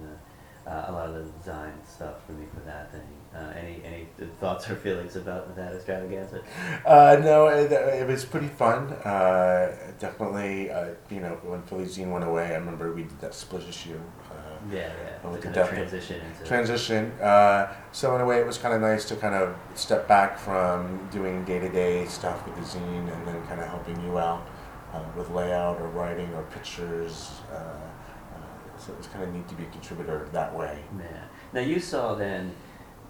the, 0.65 0.71
uh, 0.73 0.87
a 0.89 0.93
lot 0.93 1.09
of 1.09 1.15
the 1.15 1.31
design 1.39 1.75
stuff 1.87 2.25
for 2.27 2.33
me 2.33 2.47
for 2.53 2.61
that 2.61 2.91
thing. 2.93 3.03
Uh, 3.37 3.53
any 3.63 3.83
any 3.85 4.07
thoughts 4.41 4.71
or 4.71 4.77
feelings 4.77 5.15
about 5.17 5.55
that 5.57 5.75
extravaganza? 5.75 6.41
Uh, 6.87 7.21
no, 7.23 7.49
it, 7.49 7.71
it 7.71 8.07
was 8.09 8.25
pretty 8.25 8.49
fun. 8.49 8.93
Uh, 9.05 9.77
definitely, 9.99 10.71
uh, 10.71 10.95
you 11.11 11.21
know, 11.21 11.39
when 11.43 11.61
Philly 11.63 11.85
Zine 11.85 12.11
went 12.11 12.25
away, 12.25 12.47
I 12.55 12.55
remember 12.57 12.95
we 12.95 13.03
did 13.03 13.21
that 13.21 13.35
split 13.35 13.69
issue. 13.69 14.01
Uh, 14.31 14.35
Yeah, 14.71 14.79
yeah. 14.79 15.19
The 15.23 15.29
we 15.29 15.39
kind 15.39 15.55
could 15.55 15.63
of 15.63 15.69
transition 15.69 16.21
into 16.25 16.49
transition. 16.49 17.13
Uh, 17.21 17.75
so 17.93 18.15
in 18.15 18.23
a 18.23 18.25
way, 18.25 18.39
it 18.41 18.47
was 18.47 18.57
kind 18.57 18.75
of 18.75 18.81
nice 18.81 19.05
to 19.11 19.17
kind 19.17 19.35
of 19.35 19.55
step 19.75 20.09
back 20.09 20.39
from 20.39 21.07
doing 21.11 21.45
day-to-day 21.45 22.07
stuff 22.07 22.39
with 22.47 22.57
the 22.57 22.63
zine, 22.63 23.13
and 23.13 23.29
then 23.29 23.47
kind 23.49 23.61
of 23.61 23.69
helping 23.69 24.01
you 24.03 24.19
out 24.19 24.47
uh, 24.95 25.03
with 25.15 25.29
layout 25.31 25.79
or 25.81 25.89
writing 25.89 26.33
or 26.35 26.43
pictures. 26.45 27.31
Uh, 27.53 27.57
uh, 27.57 28.79
so 28.79 28.93
it 28.93 28.99
was 28.99 29.09
kind 29.09 29.25
of 29.25 29.35
neat 29.35 29.47
to 29.49 29.55
be 29.55 29.65
a 29.65 29.71
contributor 29.79 30.27
that 30.33 30.55
way. 30.55 30.83
Yeah. 30.99 31.25
Now 31.53 31.61
you 31.61 31.81
saw 31.81 32.15
then 32.15 32.55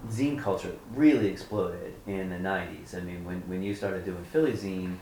zine 0.08 0.38
culture 0.38 0.72
really 0.94 1.28
exploded 1.28 1.94
in 2.06 2.30
the 2.30 2.36
'90s. 2.36 2.94
I 2.96 3.00
mean, 3.00 3.24
when, 3.24 3.40
when 3.48 3.62
you 3.62 3.74
started 3.74 4.04
doing 4.04 4.24
Philly 4.24 4.52
Zine, 4.52 4.96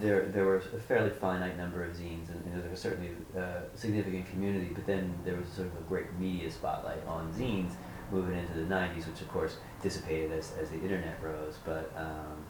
there 0.00 0.26
there 0.26 0.46
was 0.46 0.64
a 0.74 0.78
fairly 0.78 1.10
finite 1.10 1.56
number 1.56 1.84
of 1.84 1.92
zines, 1.92 2.28
and, 2.28 2.44
know, 2.54 2.60
there 2.60 2.70
was 2.70 2.80
certainly 2.80 3.10
a 3.36 3.62
significant 3.74 4.28
community. 4.30 4.70
But 4.74 4.86
then 4.86 5.14
there 5.24 5.36
was 5.36 5.48
sort 5.48 5.68
of 5.68 5.74
a 5.74 5.82
great 5.88 6.12
media 6.18 6.50
spotlight 6.50 7.04
on 7.06 7.32
zines 7.32 7.72
moving 8.10 8.38
into 8.38 8.54
the 8.54 8.74
'90s, 8.74 9.06
which 9.06 9.20
of 9.20 9.28
course 9.30 9.56
dissipated 9.82 10.32
as, 10.32 10.52
as 10.60 10.70
the 10.70 10.76
internet 10.76 11.22
rose. 11.22 11.58
But 11.64 11.92
um, 11.96 12.44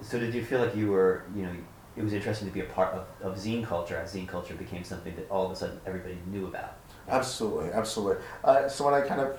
so 0.00 0.18
did 0.18 0.34
you 0.34 0.44
feel 0.44 0.60
like 0.60 0.76
you 0.76 0.90
were, 0.90 1.24
you 1.34 1.42
know, 1.42 1.52
it 1.96 2.02
was 2.02 2.12
interesting 2.12 2.46
to 2.46 2.54
be 2.54 2.60
a 2.60 2.64
part 2.64 2.94
of, 2.94 3.06
of 3.22 3.36
zine 3.36 3.64
culture 3.64 3.96
as 3.96 4.14
zine 4.14 4.28
culture 4.28 4.54
became 4.54 4.84
something 4.84 5.14
that 5.16 5.28
all 5.30 5.46
of 5.46 5.52
a 5.52 5.56
sudden 5.56 5.80
everybody 5.86 6.18
knew 6.30 6.46
about? 6.46 6.76
Absolutely, 7.08 7.70
absolutely. 7.72 8.22
Uh, 8.44 8.68
so 8.68 8.84
when 8.84 8.94
I 8.94 9.00
kind 9.00 9.20
of 9.20 9.38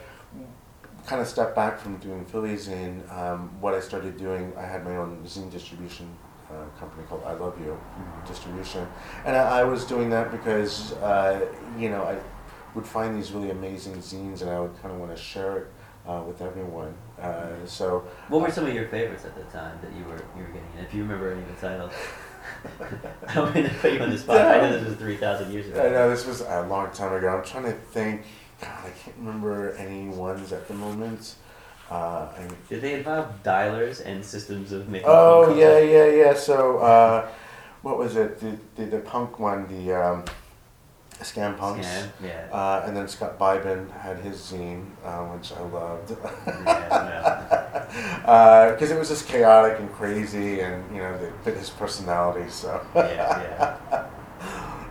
kind 1.10 1.22
of 1.24 1.28
stepped 1.28 1.56
back 1.56 1.80
from 1.80 1.98
doing 1.98 2.24
Philly 2.24 2.56
Zine, 2.56 2.98
um, 3.12 3.50
what 3.60 3.74
I 3.74 3.80
started 3.80 4.16
doing, 4.16 4.54
I 4.56 4.62
had 4.62 4.86
my 4.86 4.96
own 4.98 5.24
zine 5.26 5.52
distribution 5.52 6.08
uh, 6.52 6.66
company 6.80 7.04
called 7.08 7.24
I 7.26 7.34
Love 7.34 7.60
You 7.60 7.80
Distribution, 8.28 8.88
and 9.26 9.36
I, 9.36 9.62
I 9.62 9.64
was 9.64 9.86
doing 9.86 10.12
that 10.12 10.30
because 10.32 10.94
uh, 10.94 11.48
you 11.80 11.90
know 11.90 12.04
I 12.04 12.20
would 12.76 12.86
find 12.86 13.18
these 13.18 13.32
really 13.32 13.50
amazing 13.50 13.96
zines, 13.96 14.42
and 14.42 14.52
I 14.52 14.60
would 14.60 14.80
kind 14.82 14.94
of 14.94 15.00
want 15.00 15.16
to 15.16 15.22
share 15.22 15.58
it 15.58 15.68
uh, 16.08 16.22
with 16.28 16.44
everyone. 16.44 16.94
Uh, 17.20 17.66
so 17.66 18.04
What 18.28 18.42
were 18.42 18.52
some 18.52 18.68
of 18.68 18.74
your 18.74 18.88
favorites 18.88 19.26
at 19.26 19.36
the 19.36 19.46
time 19.52 19.80
that 19.82 19.92
you 19.98 20.04
were 20.06 20.22
you 20.38 20.44
were 20.44 20.54
getting? 20.54 20.72
And 20.78 20.86
if 20.86 20.94
you 20.94 21.02
remember 21.02 21.32
any 21.32 21.42
of 21.42 21.60
the 21.60 21.68
titles, 21.68 21.94
I 23.28 23.34
don't 23.34 23.54
mean 23.56 23.64
to 23.64 23.74
put 23.82 23.94
you 23.94 24.00
on 24.00 24.12
the 24.12 24.18
spot. 24.18 24.42
I 24.42 24.62
know 24.62 24.72
this 24.78 24.88
was 24.88 24.98
three 24.98 25.18
thousand 25.18 25.52
years 25.52 25.68
ago. 25.68 25.84
I 25.84 25.90
know 25.90 26.10
this 26.10 26.28
was 26.28 26.42
a 26.42 26.68
long 26.68 26.92
time 26.92 27.14
ago. 27.14 27.30
I'm 27.30 27.44
trying 27.44 27.64
to 27.64 27.74
think. 27.74 28.22
God, 28.62 28.86
I 28.86 28.90
can't 28.90 29.16
remember 29.18 29.72
any 29.74 30.10
ones 30.10 30.52
at 30.52 30.68
the 30.68 30.74
moment. 30.74 31.36
Uh, 31.90 32.28
I, 32.38 32.48
Did 32.70 32.82
they 32.82 32.96
involve 32.96 33.42
dialers 33.44 34.06
and 34.06 34.24
systems 34.24 34.72
of 34.72 34.90
making? 34.90 35.08
Oh 35.10 35.56
yeah, 35.56 35.80
yeah, 35.80 36.06
yeah. 36.06 36.34
So 36.34 36.80
uh, 36.80 37.28
what 37.82 37.98
was 37.98 38.16
it? 38.16 38.40
The, 38.40 38.58
the 38.76 38.86
the 38.86 39.00
punk 39.00 39.40
one, 39.40 39.68
the 39.68 39.94
um, 39.94 40.26
scam 41.22 41.58
punks. 41.58 41.88
Scam, 41.88 42.10
yeah. 42.24 42.48
Uh, 42.52 42.84
and 42.86 42.96
then 42.96 43.08
Scott 43.08 43.40
Bybin 43.40 43.90
had 43.92 44.20
his 44.20 44.38
zine, 44.38 44.86
uh, 45.04 45.24
which 45.36 45.52
I 45.52 45.62
loved. 45.62 46.16
yeah, 46.46 48.70
Because 48.72 48.92
it 48.92 49.00
was 49.00 49.10
just 49.10 49.28
chaotic 49.28 49.80
and 49.80 49.92
crazy, 49.92 50.62
and 50.62 50.84
you 50.96 51.02
know, 51.02 51.18
they 51.18 51.32
fit 51.44 51.58
his 51.58 51.70
personality. 51.70 52.50
So, 52.50 52.86
yeah, 52.96 53.78
yeah. 53.92 54.08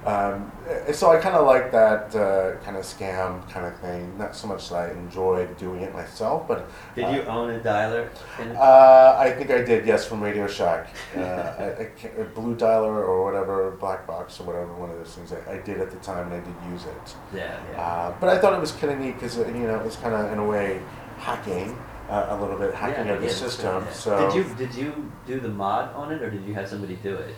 um, 0.06 0.50
eh, 0.68 0.92
so 0.92 1.10
I 1.10 1.18
kind 1.18 1.34
of 1.34 1.46
like 1.46 1.70
that 1.72 2.14
uh, 2.14 2.56
kind 2.64 2.76
of 2.76 2.84
scam 2.84 3.48
kind 3.50 3.66
of 3.66 3.78
thing. 3.80 4.16
Not 4.16 4.34
so 4.36 4.46
much 4.46 4.68
that 4.70 4.76
I 4.76 4.90
enjoyed 4.92 5.56
doing 5.56 5.82
it 5.82 5.92
myself, 5.92 6.46
but 6.48 6.68
Did 6.94 7.14
you 7.14 7.22
own 7.24 7.50
a 7.50 7.58
dialer? 7.58 8.08
In, 8.40 8.56
Uh, 8.56 9.16
I 9.18 9.30
think 9.32 9.50
I 9.50 9.62
did, 9.62 9.86
yes, 9.86 10.06
from 10.06 10.22
Radio 10.22 10.46
Shack. 10.46 10.88
Uh, 11.16 11.20
I 11.20 11.90
uh, 12.20 12.24
Blue 12.34 12.54
Dialer 12.56 12.96
or 13.08 13.24
whatever, 13.24 13.72
Black 13.72 14.06
Box 14.06 14.40
or 14.40 14.44
whatever, 14.44 14.72
one 14.74 14.90
of 14.90 14.96
those 14.98 15.14
things. 15.14 15.32
I, 15.32 15.54
I 15.54 15.58
did 15.58 15.80
at 15.80 15.90
the 15.90 15.98
time 15.98 16.30
and 16.32 16.34
I 16.34 16.44
did 16.46 16.72
use 16.72 16.84
it. 16.84 17.16
yeah, 17.34 17.58
yeah. 17.72 17.80
Uh, 17.80 18.14
but 18.20 18.28
I 18.28 18.38
thought 18.38 18.54
it 18.54 18.60
was 18.60 18.72
kind 18.72 18.92
of 18.92 18.98
neat 19.00 19.14
because, 19.14 19.36
you 19.36 19.44
know, 19.44 19.76
it 19.76 19.84
was 19.84 19.96
kind 19.96 20.14
of, 20.14 20.32
in 20.32 20.38
a 20.38 20.44
way, 20.46 20.80
hacking 21.18 21.76
uh, 22.08 22.26
a 22.30 22.40
little 22.40 22.56
bit, 22.58 22.72
hacking 22.74 23.06
yeah, 23.06 23.12
of 23.14 23.20
the 23.22 23.28
system. 23.28 23.84
yeah. 23.84 23.92
So 23.92 24.30
did 24.30 24.34
you 24.36 24.54
did 24.54 24.74
you 24.74 25.12
do 25.26 25.40
the 25.40 25.48
mod 25.48 25.92
on 25.94 26.12
it, 26.12 26.22
or 26.22 26.30
did 26.30 26.44
you 26.44 26.54
have 26.54 26.68
somebody 26.68 26.96
do 26.96 27.14
it? 27.16 27.34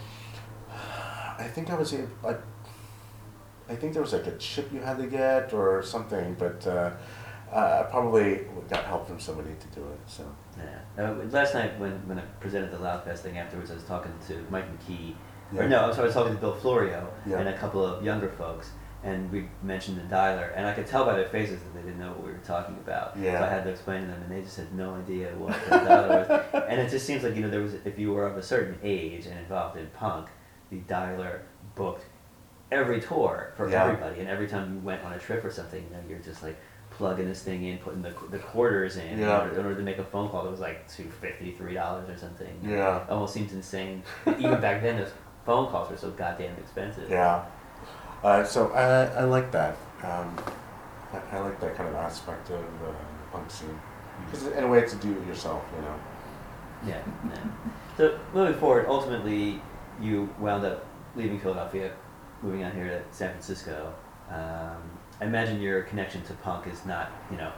I 1.38 1.44
think 1.44 1.70
I 1.70 1.74
was, 1.74 1.94
a- 1.94 2.06
I, 2.24 2.36
I 3.70 3.76
think 3.76 3.92
there 3.92 4.02
was 4.02 4.12
like 4.12 4.26
a 4.26 4.36
chip 4.36 4.72
you 4.72 4.80
had 4.80 4.98
to 4.98 5.06
get 5.06 5.52
or 5.52 5.82
something, 5.82 6.34
but 6.38 6.66
uh, 6.66 6.90
uh, 7.52 7.84
I 7.86 7.90
probably 7.90 8.40
got 8.68 8.84
help 8.84 9.06
from 9.06 9.20
somebody 9.20 9.50
to 9.58 9.66
do 9.80 9.86
it. 9.86 10.00
So 10.06 10.24
Yeah. 10.58 11.10
Uh, 11.10 11.14
last 11.30 11.54
night 11.54 11.78
when, 11.78 11.92
when 12.08 12.18
I 12.18 12.22
presented 12.40 12.70
the 12.72 12.78
Loud 12.78 13.04
Fast 13.04 13.22
thing 13.22 13.38
afterwards, 13.38 13.70
I 13.70 13.74
was 13.74 13.84
talking 13.84 14.12
to 14.28 14.44
Mike 14.50 14.66
McKee. 14.76 15.14
Yeah. 15.52 15.62
Or 15.62 15.68
no, 15.68 15.90
I'm 15.90 15.98
I 15.98 16.02
was 16.02 16.14
talking 16.14 16.34
to 16.34 16.40
Bill 16.40 16.54
Florio 16.54 17.08
Yeah. 17.26 17.38
and 17.38 17.48
a 17.48 17.56
couple 17.56 17.84
of 17.84 18.04
younger 18.04 18.28
folks, 18.30 18.70
and 19.02 19.30
we 19.32 19.48
mentioned 19.62 19.96
the 19.98 20.14
dialer, 20.14 20.52
and 20.54 20.66
I 20.66 20.72
could 20.72 20.86
tell 20.86 21.04
by 21.04 21.14
their 21.14 21.28
faces 21.28 21.60
that 21.62 21.74
they 21.74 21.80
didn't 21.82 21.98
know 22.00 22.10
what 22.10 22.24
we 22.24 22.32
were 22.32 22.38
talking 22.38 22.76
about. 22.76 23.16
Yeah. 23.16 23.38
So 23.38 23.46
I 23.46 23.48
had 23.48 23.64
to 23.64 23.70
explain 23.70 24.02
to 24.02 24.06
them, 24.08 24.22
and 24.22 24.30
they 24.32 24.42
just 24.42 24.56
had 24.56 24.72
no 24.74 24.94
idea 24.94 25.28
what 25.36 25.54
the 25.68 25.76
dialer 25.76 26.28
was. 26.52 26.64
And 26.70 26.80
it 26.80 26.88
just 26.90 27.04
seems 27.06 27.22
like 27.24 27.34
you 27.36 27.42
know 27.42 27.50
there 27.50 27.62
was 27.62 27.74
if 27.84 27.98
you 27.98 28.12
were 28.12 28.26
of 28.26 28.36
a 28.36 28.42
certain 28.42 28.78
age 28.82 29.26
and 29.26 29.38
involved 29.38 29.76
in 29.76 29.86
punk, 29.88 30.28
the 30.70 30.78
dialer 30.80 31.40
booked 31.74 32.04
every 32.70 33.00
tour 33.00 33.52
for 33.56 33.68
Yeah. 33.68 33.84
everybody, 33.84 34.20
and 34.20 34.28
every 34.28 34.46
time 34.46 34.74
you 34.74 34.80
went 34.80 35.04
on 35.04 35.12
a 35.12 35.18
trip 35.18 35.44
or 35.44 35.50
something, 35.50 35.82
you 35.82 35.90
know, 35.90 36.02
you're 36.08 36.18
just 36.18 36.42
like 36.42 36.56
plugging 36.90 37.26
this 37.26 37.42
thing 37.42 37.64
in, 37.64 37.78
putting 37.78 38.02
the, 38.02 38.12
the 38.30 38.38
quarters 38.38 38.96
in, 38.96 39.18
Yeah. 39.18 39.42
in, 39.42 39.48
order, 39.48 39.60
in 39.60 39.66
order 39.66 39.76
to 39.76 39.82
make 39.82 39.98
a 39.98 40.04
phone 40.04 40.28
call 40.28 40.44
that 40.44 40.50
was 40.50 40.60
like 40.60 40.88
two 40.90 41.04
fifty, 41.20 41.52
three 41.52 41.74
dollars 41.74 42.08
or 42.08 42.16
something. 42.16 42.60
Yeah. 42.62 43.02
It 43.04 43.10
almost 43.10 43.34
seems 43.34 43.52
insane. 43.52 44.02
Even 44.38 44.60
back 44.60 44.82
then, 44.82 44.98
those 44.98 45.12
phone 45.46 45.68
calls 45.70 45.90
were 45.90 45.96
so 45.96 46.10
goddamn 46.10 46.54
expensive. 46.58 47.08
Yeah. 47.10 47.44
Uh, 48.22 48.44
so 48.44 48.70
I, 48.72 49.04
I 49.20 49.24
like 49.24 49.50
that. 49.52 49.76
Um, 50.02 50.36
I, 51.12 51.36
I 51.36 51.40
like 51.40 51.58
that 51.60 51.74
kind 51.76 51.88
of 51.88 51.94
aspect 51.96 52.50
of 52.50 52.56
uh, 52.58 52.86
the 52.86 52.92
punk 53.32 53.50
scene. 53.50 53.78
Because 54.26 54.48
in 54.48 54.62
a 54.64 54.68
way, 54.68 54.80
it's 54.80 54.92
a 54.92 54.96
do-it-yourself, 54.96 55.64
you 55.74 55.82
know. 55.82 55.94
Yeah, 56.86 57.02
yeah. 57.30 57.42
So 57.96 58.18
moving 58.34 58.54
forward, 58.54 58.84
ultimately, 58.88 59.60
you 60.00 60.28
wound 60.38 60.64
up 60.64 60.84
leaving 61.16 61.40
Philadelphia, 61.40 61.92
moving 62.42 62.62
out 62.62 62.74
here 62.74 62.88
to 62.88 63.02
San 63.16 63.30
Francisco. 63.30 63.92
Um, 64.30 64.82
I 65.20 65.26
imagine 65.26 65.60
your 65.60 65.82
connection 65.82 66.22
to 66.24 66.32
punk 66.34 66.66
is 66.66 66.86
not, 66.86 67.10
you 67.30 67.36
know, 67.36 67.52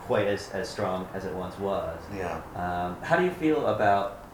quite 0.00 0.26
as, 0.26 0.50
as 0.50 0.68
strong 0.68 1.08
as 1.14 1.24
it 1.24 1.34
once 1.34 1.58
was. 1.58 1.98
Yeah. 2.14 2.40
Um, 2.54 3.00
how 3.02 3.16
do 3.16 3.24
you 3.24 3.30
feel 3.30 3.66
about 3.66 4.24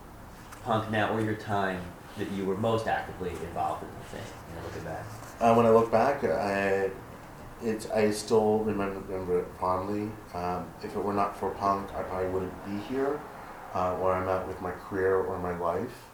punk 0.65 0.91
now, 0.91 1.13
or 1.15 1.21
your 1.21 1.35
time 1.35 1.81
that 2.19 2.31
you 2.33 2.45
were 2.45 2.57
most 2.57 2.87
actively 2.87 3.31
involved 3.31 3.83
in 3.83 3.89
the 3.99 4.05
thing? 4.07 4.33
You 4.51 4.57
know, 4.57 4.67
looking 4.67 4.85
back. 4.85 5.05
Uh, 5.41 5.55
when 5.55 5.67
I 5.67 5.71
look 5.71 5.91
back, 5.91 6.23
I, 6.25 6.91
it's 7.63 7.89
I 7.91 8.11
still 8.11 8.59
remember 8.59 9.01
remember 9.01 9.41
it 9.41 9.47
fondly. 9.59 10.11
Um, 10.35 10.67
if 10.83 10.95
it 10.97 11.03
were 11.03 11.15
not 11.15 11.37
for 11.37 11.51
punk, 11.53 11.93
I 11.95 12.03
probably 12.03 12.31
wouldn't 12.31 12.65
be 12.67 12.95
here, 12.95 13.21
uh, 13.73 13.95
where 13.97 14.13
I'm 14.13 14.29
at 14.29 14.47
with 14.47 14.61
my 14.61 14.73
career 14.73 15.17
or 15.17 15.39
my 15.39 15.57
life. 15.59 16.07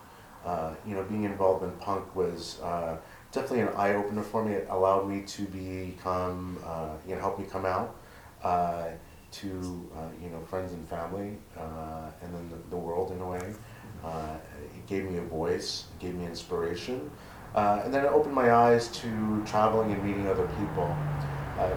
Uh, 0.44 0.74
you 0.86 0.94
know, 0.94 1.02
being 1.02 1.24
involved 1.24 1.64
in 1.64 1.72
punk 1.72 2.14
was 2.14 2.60
uh, 2.60 2.96
definitely 3.36 3.60
an 3.60 3.68
eye 3.76 3.94
opener 3.94 4.22
for 4.22 4.44
me. 4.44 4.54
It 4.54 4.66
allowed 4.70 5.08
me 5.08 5.20
to 5.22 5.42
become, 5.42 6.58
uh, 6.64 6.94
you 7.06 7.14
know, 7.14 7.20
help 7.20 7.38
me 7.38 7.44
come 7.48 7.66
out 7.66 7.94
uh, 8.42 8.88
to 9.30 9.90
uh, 9.94 10.08
you 10.22 10.30
know 10.30 10.40
friends 10.40 10.72
and 10.72 10.88
family, 10.88 11.36
uh, 11.56 12.10
and 12.22 12.34
then 12.34 12.48
the, 12.48 12.56
the 12.70 12.76
world 12.76 13.12
in 13.12 13.20
a 13.20 13.30
way. 13.30 13.54
Uh, 14.02 14.36
it 14.74 14.86
gave 14.86 15.04
me 15.04 15.18
a 15.18 15.22
voice, 15.22 15.84
gave 15.98 16.14
me 16.14 16.24
inspiration, 16.24 17.10
and 17.54 17.92
then 17.92 18.04
it 18.04 18.08
opened 18.08 18.34
my 18.34 18.52
eyes 18.52 18.88
to 18.88 19.42
traveling 19.44 19.92
and 19.92 20.02
meeting 20.02 20.26
other 20.28 20.48
people. 20.58 20.96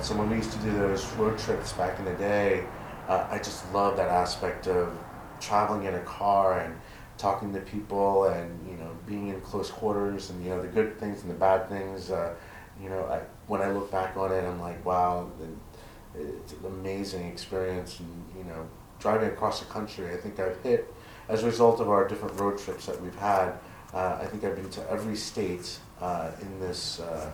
So 0.01 0.15
when 0.15 0.29
we 0.29 0.35
used 0.37 0.51
to 0.51 0.59
do 0.59 0.71
those 0.77 1.05
road 1.13 1.39
trips 1.39 1.73
back 1.73 1.97
in 1.99 2.05
the 2.05 2.13
day, 2.13 2.65
I 3.07 3.37
just 3.37 3.71
love 3.73 3.97
that 3.97 4.09
aspect 4.09 4.67
of 4.67 4.95
traveling 5.39 5.85
in 5.85 5.95
a 5.95 6.01
car 6.01 6.59
and 6.59 6.75
talking 7.19 7.53
to 7.53 7.59
people 7.59 8.25
and 8.25 8.67
you 8.67 8.77
know 8.77 8.89
being 9.05 9.27
in 9.27 9.39
close 9.41 9.69
quarters 9.69 10.29
and 10.31 10.43
you 10.43 10.49
know 10.49 10.61
the 10.61 10.67
good 10.67 10.97
things 10.99 11.21
and 11.21 11.29
the 11.29 11.35
bad 11.35 11.69
things. 11.69 12.09
Uh, 12.09 12.33
you 12.81 12.89
know, 12.89 13.03
I, 13.05 13.19
when 13.47 13.61
I 13.61 13.71
look 13.71 13.91
back 13.91 14.15
on 14.15 14.31
it, 14.31 14.45
I'm 14.45 14.59
like, 14.59 14.83
wow, 14.85 15.29
it's 16.15 16.53
an 16.53 16.65
amazing 16.65 17.27
experience. 17.27 17.99
And 17.99 18.25
you 18.37 18.45
know, 18.45 18.65
driving 18.99 19.27
across 19.29 19.59
the 19.59 19.65
country, 19.65 20.11
I 20.13 20.17
think 20.17 20.39
I've 20.39 20.61
hit 20.63 20.91
as 21.27 21.43
a 21.43 21.45
result 21.45 21.81
of 21.81 21.89
our 21.89 22.07
different 22.07 22.39
road 22.39 22.57
trips 22.57 22.85
that 22.85 22.99
we've 23.01 23.15
had. 23.15 23.53
Uh, 23.93 24.19
I 24.21 24.25
think 24.25 24.43
I've 24.43 24.55
been 24.55 24.69
to 24.69 24.89
every 24.89 25.15
state 25.15 25.77
uh, 25.99 26.31
in 26.41 26.59
this 26.59 27.01
uh, 27.01 27.31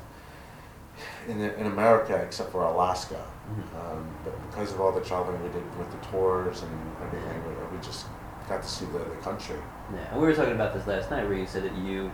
in, 1.28 1.42
in 1.42 1.68
America 1.68 2.16
except 2.16 2.52
for 2.52 2.64
Alaska. 2.64 3.24
Um, 3.80 4.10
but 4.24 4.34
because 4.50 4.74
of 4.74 4.82
all 4.82 4.92
the 4.92 5.02
traveling 5.02 5.42
we 5.44 5.50
did 5.50 5.78
with 5.78 5.92
the 5.92 6.08
tours 6.08 6.64
and 6.64 6.72
everything, 7.04 7.44
we, 7.48 7.78
we 7.78 7.84
just 7.84 8.08
got 8.48 8.64
to 8.64 8.70
see 8.70 8.86
the, 8.86 9.00
the 9.00 9.16
country. 9.22 9.58
Yeah, 9.94 10.12
and 10.12 10.22
we 10.22 10.28
were 10.28 10.34
talking 10.34 10.54
about 10.54 10.74
this 10.74 10.88
last 10.88 11.12
night, 11.12 11.28
where 11.28 11.38
you 11.38 11.48
said 11.48 11.64
that 11.64 11.76
you 11.78 12.12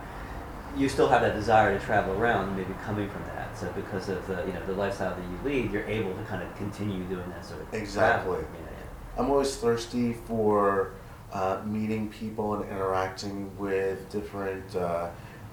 you 0.76 0.88
still 0.88 1.08
have 1.08 1.20
that 1.20 1.34
desire 1.34 1.78
to 1.78 1.84
travel 1.84 2.14
around, 2.18 2.56
maybe 2.56 2.74
coming 2.84 3.08
from 3.10 3.22
that. 3.24 3.56
So 3.58 3.70
because 3.72 4.08
of 4.08 4.26
the 4.26 4.44
you 4.46 4.52
know 4.52 4.64
the 4.66 4.72
lifestyle 4.72 5.14
that 5.14 5.22
you 5.22 5.38
lead, 5.50 5.70
you're 5.72 5.84
able 5.84 6.14
to 6.14 6.22
kind 6.24 6.42
of 6.42 6.54
continue 6.56 7.04
doing 7.04 7.28
that 7.30 7.44
sort 7.44 7.60
of 7.60 7.74
Exactly. 7.74 8.38
Yeah, 8.38 8.44
yeah. 8.60 9.20
I'm 9.20 9.30
always 9.30 9.54
thirsty 9.56 10.14
for 10.26 10.92
uh, 11.32 11.60
meeting 11.64 12.08
people 12.08 12.54
and 12.54 12.70
interacting 12.70 13.56
with 13.58 14.10
different, 14.10 14.74
uh, 14.76 15.10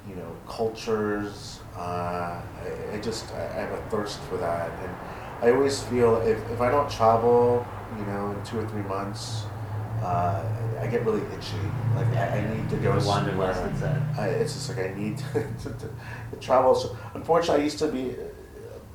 you 0.08 0.16
know, 0.16 0.36
cultures. 0.48 1.60
Uh, 1.76 2.42
I, 2.42 2.94
I 2.94 3.00
just 3.02 3.32
I 3.34 3.44
have 3.54 3.72
a 3.72 3.82
thirst 3.90 4.20
for 4.22 4.38
that, 4.38 4.72
and 4.84 4.96
I 5.42 5.52
always 5.52 5.82
feel 5.84 6.18
if, 6.22 6.38
if 6.52 6.62
I 6.62 6.70
don't 6.70 6.90
travel, 6.90 7.66
you 7.98 8.06
know, 8.06 8.32
in 8.32 8.44
two 8.46 8.60
or 8.60 8.68
three 8.68 8.84
months, 8.84 9.44
uh, 10.04 10.44
I 10.82 10.88
get 10.88 11.06
really 11.06 11.22
itchy. 11.36 11.58
Like 11.96 12.08
I, 12.16 12.38
I 12.40 12.54
need 12.56 12.70
to 12.70 12.78
go 12.78 12.98
The 13.00 13.08
wanderlust 13.08 13.60
somewhere. 13.60 14.02
that. 14.16 14.20
I, 14.20 14.28
it's 14.30 14.54
just 14.54 14.70
like 14.70 14.80
I 14.80 14.94
need 14.94 15.18
to, 15.34 15.34
to, 15.34 15.70
to, 15.78 15.90
to 16.32 16.38
travel. 16.40 16.76
So 16.76 16.98
unfortunately, 17.14 17.62
I 17.62 17.64
used 17.66 17.80
to 17.80 17.88
be 17.88 18.12
uh, 18.12 18.16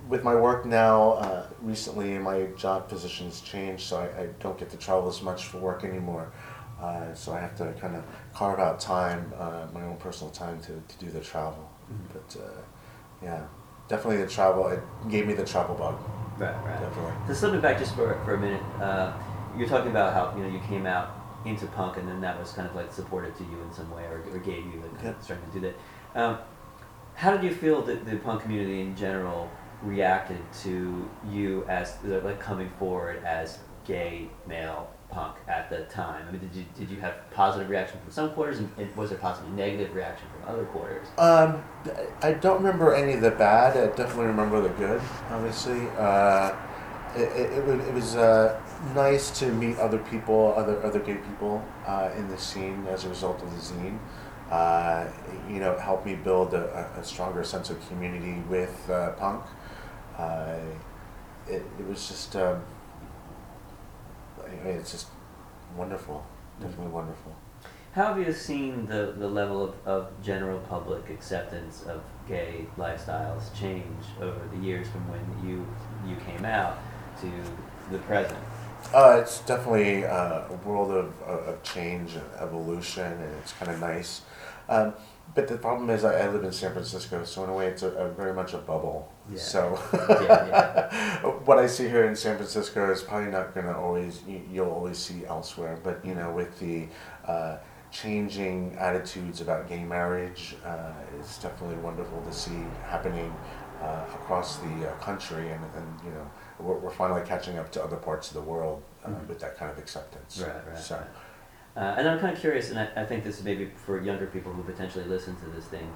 with 0.08 0.22
my 0.24 0.34
work 0.34 0.64
now. 0.66 1.12
Uh, 1.12 1.46
recently, 1.62 2.18
my 2.18 2.44
job 2.56 2.88
position's 2.88 3.40
changed, 3.40 3.82
so 3.84 3.98
I, 3.98 4.22
I 4.22 4.26
don't 4.40 4.58
get 4.58 4.70
to 4.70 4.76
travel 4.76 5.08
as 5.08 5.20
much 5.22 5.46
for 5.46 5.58
work 5.58 5.84
anymore. 5.84 6.32
Uh, 6.80 7.14
so 7.14 7.32
I 7.32 7.40
have 7.40 7.56
to 7.56 7.72
kind 7.80 7.96
of 7.96 8.04
carve 8.34 8.58
out 8.58 8.80
time, 8.80 9.32
uh, 9.38 9.66
my 9.72 9.82
own 9.84 9.96
personal 9.96 10.30
time 10.32 10.60
to, 10.62 10.72
to 10.88 11.04
do 11.04 11.10
the 11.10 11.20
travel. 11.20 11.70
Mhm. 11.90 12.12
But 12.12 12.40
uh, 12.42 12.46
yeah, 13.22 13.42
definitely 13.88 14.18
the 14.22 14.28
travel. 14.28 14.68
It 14.68 14.80
gave 15.10 15.26
me 15.26 15.34
the 15.34 15.44
travel 15.44 15.74
bug. 15.76 15.96
Right, 16.38 16.54
right. 16.64 16.80
Definitely. 16.80 17.12
So 17.28 17.34
slipping 17.34 17.60
back 17.60 17.78
just 17.78 17.94
for, 17.94 18.18
for 18.24 18.34
a 18.34 18.38
minute, 18.40 18.62
uh, 18.80 19.12
you're 19.56 19.68
talking 19.68 19.90
about 19.90 20.12
how 20.12 20.36
you 20.36 20.44
know 20.44 20.50
you 20.50 20.60
came 20.60 20.86
out 20.86 21.20
into 21.44 21.66
punk, 21.66 21.96
and 21.98 22.08
then 22.08 22.20
that 22.20 22.38
was 22.38 22.52
kind 22.52 22.68
of 22.68 22.74
like 22.74 22.92
supportive 22.92 23.36
to 23.36 23.44
you 23.44 23.60
in 23.62 23.72
some 23.72 23.90
way, 23.90 24.04
or, 24.04 24.24
or 24.32 24.38
gave 24.38 24.64
you 24.66 24.82
the 25.02 25.14
strength 25.22 25.52
to 25.52 25.60
do 25.60 25.72
that. 26.14 26.20
Um, 26.20 26.38
how 27.14 27.30
did 27.30 27.44
you 27.44 27.54
feel 27.54 27.82
that 27.82 28.04
the 28.06 28.16
punk 28.16 28.42
community 28.42 28.80
in 28.80 28.96
general 28.96 29.50
reacted 29.82 30.40
to 30.62 31.08
you 31.28 31.64
as 31.68 31.96
like 32.04 32.40
coming 32.40 32.70
forward 32.78 33.22
as 33.24 33.58
gay 33.84 34.28
male 34.46 34.90
punk 35.10 35.36
at 35.46 35.70
the 35.70 35.84
time? 35.84 36.26
I 36.26 36.32
mean, 36.32 36.40
did 36.40 36.54
you 36.54 36.64
did 36.74 36.90
you 36.90 37.00
have 37.00 37.14
positive 37.30 37.68
reaction 37.68 38.00
from 38.00 38.10
some 38.10 38.30
quarters, 38.30 38.58
and, 38.58 38.70
and 38.78 38.94
was 38.96 39.10
there 39.10 39.18
possibly 39.18 39.52
negative 39.52 39.94
reaction 39.94 40.26
from 40.32 40.54
other 40.54 40.64
quarters? 40.64 41.06
Um, 41.18 41.62
I 42.22 42.32
don't 42.32 42.56
remember 42.56 42.94
any 42.94 43.12
of 43.12 43.20
the 43.20 43.30
bad. 43.30 43.76
I 43.76 43.94
definitely 43.94 44.26
remember 44.26 44.60
the 44.60 44.70
good. 44.70 45.00
Obviously, 45.30 45.88
uh, 45.98 46.52
it, 47.14 47.28
it, 47.36 47.52
it 47.58 47.64
was, 47.64 47.86
it 47.86 47.94
was 47.94 48.16
uh, 48.16 48.60
nice 48.94 49.38
to 49.38 49.46
meet 49.52 49.78
other 49.78 49.98
people, 49.98 50.54
other 50.56 50.82
other 50.84 50.98
gay 50.98 51.14
people 51.14 51.64
uh, 51.86 52.10
in 52.16 52.28
the 52.28 52.38
scene 52.38 52.86
as 52.88 53.04
a 53.04 53.08
result 53.08 53.42
of 53.42 53.50
the 53.50 53.60
zine. 53.60 53.98
Uh, 54.50 55.06
you 55.48 55.58
know, 55.58 55.72
it 55.72 55.80
helped 55.80 56.04
me 56.04 56.14
build 56.14 56.52
a, 56.54 56.90
a 56.98 57.04
stronger 57.04 57.42
sense 57.42 57.70
of 57.70 57.88
community 57.88 58.42
with 58.48 58.90
uh, 58.90 59.12
punk. 59.12 59.42
Uh, 60.18 60.58
it, 61.48 61.62
it 61.78 61.86
was 61.88 62.06
just, 62.08 62.36
um, 62.36 62.62
it's 64.64 64.92
just 64.92 65.08
wonderful, 65.76 66.24
definitely 66.60 66.92
wonderful. 66.92 67.34
How 67.92 68.12
have 68.12 68.18
you 68.18 68.32
seen 68.32 68.86
the, 68.86 69.14
the 69.16 69.28
level 69.28 69.62
of, 69.62 69.74
of 69.86 70.22
general 70.22 70.58
public 70.60 71.10
acceptance 71.10 71.84
of 71.84 72.02
gay 72.28 72.66
lifestyles 72.76 73.54
change 73.58 74.04
over 74.20 74.40
the 74.52 74.58
years 74.58 74.88
from 74.88 75.08
when 75.08 75.48
you 75.48 75.66
you 76.08 76.16
came 76.26 76.44
out 76.44 76.78
to 77.20 77.30
the 77.90 77.98
present? 78.00 78.38
Uh, 78.94 79.18
it's 79.20 79.40
definitely 79.40 80.04
uh, 80.04 80.42
a 80.48 80.60
world 80.64 80.92
of, 80.92 81.20
of 81.22 81.60
change 81.64 82.14
and 82.14 82.24
evolution, 82.38 83.02
and 83.02 83.34
it's 83.42 83.52
kind 83.52 83.72
of 83.72 83.80
nice. 83.80 84.22
Um, 84.68 84.94
but 85.34 85.48
the 85.48 85.56
problem 85.56 85.90
is, 85.90 86.04
I, 86.04 86.20
I 86.20 86.28
live 86.28 86.44
in 86.44 86.52
San 86.52 86.72
Francisco, 86.72 87.24
so 87.24 87.42
in 87.42 87.50
a 87.50 87.54
way, 87.54 87.66
it's 87.66 87.82
a, 87.82 87.88
a 87.88 88.08
very 88.10 88.32
much 88.32 88.54
a 88.54 88.58
bubble. 88.58 89.12
Yeah. 89.32 89.38
So, 89.38 89.78
Yeah, 90.20 91.22
what 91.44 91.58
I 91.58 91.66
see 91.66 91.88
here 91.88 92.04
in 92.04 92.14
San 92.14 92.36
Francisco 92.36 92.88
is 92.92 93.02
probably 93.02 93.32
not 93.32 93.52
going 93.52 93.66
to 93.66 93.76
always 93.76 94.22
you, 94.28 94.42
you'll 94.52 94.70
always 94.70 94.98
see 94.98 95.26
elsewhere. 95.26 95.76
But 95.82 96.04
you 96.04 96.14
know, 96.14 96.30
with 96.30 96.56
the 96.60 96.86
uh, 97.26 97.56
changing 97.94 98.76
attitudes 98.78 99.40
about 99.40 99.68
gay 99.68 99.84
marriage, 99.84 100.56
uh, 100.66 100.92
it's 101.18 101.38
definitely 101.38 101.76
wonderful 101.76 102.20
to 102.22 102.32
see 102.32 102.60
happening 102.88 103.32
uh, 103.80 104.04
across 104.14 104.56
the 104.58 104.90
uh, 104.90 104.94
country, 104.96 105.50
and, 105.50 105.64
and 105.76 106.00
you 106.04 106.10
know, 106.10 106.28
we're, 106.58 106.78
we're 106.78 106.90
finally 106.90 107.22
catching 107.24 107.56
up 107.56 107.70
to 107.70 107.82
other 107.82 107.96
parts 107.96 108.28
of 108.28 108.34
the 108.34 108.42
world 108.42 108.82
uh, 109.04 109.08
Mhm. 109.08 109.28
with 109.28 109.38
that 109.40 109.56
kind 109.56 109.70
of 109.70 109.78
acceptance. 109.78 110.40
Right, 110.44 110.66
right. 110.68 110.78
So, 110.78 110.96
right. 110.96 111.06
Uh, 111.76 111.94
and 111.98 112.08
I'm 112.08 112.18
kind 112.18 112.32
of 112.34 112.40
curious, 112.40 112.70
and 112.70 112.78
I, 112.78 112.88
I 112.96 113.04
think 113.04 113.22
this 113.24 113.38
is 113.38 113.44
maybe 113.44 113.70
for 113.86 114.00
younger 114.00 114.26
people 114.26 114.52
who 114.52 114.62
potentially 114.62 115.04
listen 115.04 115.36
to 115.36 115.46
this 115.50 115.66
thing. 115.66 115.88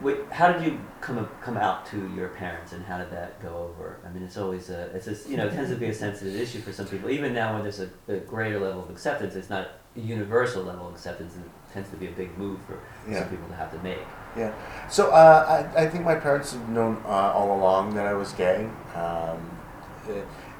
Wait, 0.00 0.18
how 0.32 0.50
did 0.52 0.62
you 0.64 0.80
come 1.00 1.28
come 1.40 1.56
out 1.56 1.86
to 1.86 2.10
your 2.16 2.28
parents, 2.30 2.72
and 2.72 2.84
how 2.84 2.98
did 2.98 3.10
that 3.12 3.40
go 3.40 3.50
over? 3.70 3.98
I 4.04 4.10
mean, 4.12 4.24
it's 4.24 4.36
always 4.36 4.68
a 4.70 4.86
it's 4.96 5.06
a 5.06 5.30
you 5.30 5.36
know 5.36 5.46
it 5.46 5.52
tends 5.52 5.70
to 5.70 5.76
be 5.76 5.86
a 5.86 5.94
sensitive 5.94 6.34
issue 6.34 6.60
for 6.60 6.72
some 6.72 6.86
people. 6.86 7.08
Even 7.10 7.32
now, 7.32 7.52
when 7.54 7.62
there's 7.62 7.78
a, 7.80 7.88
a 8.08 8.16
greater 8.18 8.58
level 8.58 8.82
of 8.82 8.90
acceptance, 8.90 9.36
it's 9.36 9.50
not 9.50 9.68
a 9.96 10.00
universal 10.00 10.64
level 10.64 10.88
of 10.88 10.94
acceptance. 10.94 11.36
It 11.36 11.72
tends 11.72 11.88
to 11.90 11.96
be 11.96 12.08
a 12.08 12.10
big 12.12 12.36
move 12.36 12.58
for 12.66 12.78
Yeah. 13.08 13.20
some 13.20 13.28
people 13.30 13.46
to 13.48 13.54
have 13.54 13.70
to 13.72 13.78
make. 13.82 13.98
yeah. 14.36 14.52
So 14.90 15.10
uh, 15.12 15.68
I, 15.76 15.82
I 15.84 15.88
think 15.88 16.04
my 16.04 16.16
parents 16.16 16.52
have 16.52 16.68
known 16.68 17.00
uh, 17.04 17.08
all 17.08 17.56
along 17.56 17.94
that 17.94 18.06
I 18.06 18.14
was 18.14 18.32
gay. 18.32 18.68
Um, 18.96 19.58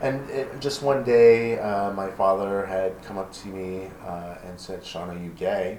and 0.01 0.29
it, 0.31 0.61
just 0.61 0.83
one 0.83 1.03
day, 1.05 1.59
uh, 1.59 1.91
my 1.93 2.11
father 2.11 2.65
had 2.67 3.03
come 3.03 3.19
up 3.19 3.33
to 3.33 3.49
me 3.49 3.89
uh, 4.05 4.37
and 4.45 4.59
said, 4.59 4.85
Sean, 4.85 5.11
are 5.11 5.19
you 5.21 5.31
gay? 5.31 5.79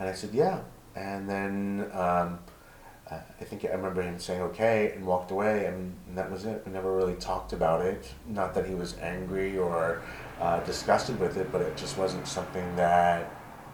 And 0.00 0.08
I 0.08 0.12
said, 0.12 0.30
yeah. 0.34 0.60
And 0.96 1.28
then 1.28 1.90
um, 1.92 2.38
uh, 3.10 3.18
I 3.40 3.44
think 3.44 3.64
I 3.64 3.68
remember 3.68 4.02
him 4.02 4.18
saying, 4.18 4.40
okay, 4.42 4.92
and 4.96 5.06
walked 5.06 5.30
away, 5.30 5.66
and, 5.66 5.94
and 6.08 6.18
that 6.18 6.30
was 6.30 6.44
it. 6.44 6.62
We 6.66 6.72
never 6.72 6.94
really 6.94 7.14
talked 7.14 7.52
about 7.52 7.80
it. 7.84 8.12
Not 8.28 8.54
that 8.54 8.66
he 8.66 8.74
was 8.74 8.96
angry 8.98 9.56
or 9.56 10.02
uh, 10.40 10.60
disgusted 10.60 11.18
with 11.20 11.36
it, 11.36 11.52
but 11.52 11.60
it 11.60 11.76
just 11.76 11.96
wasn't 11.96 12.26
something 12.26 12.74
that 12.76 13.30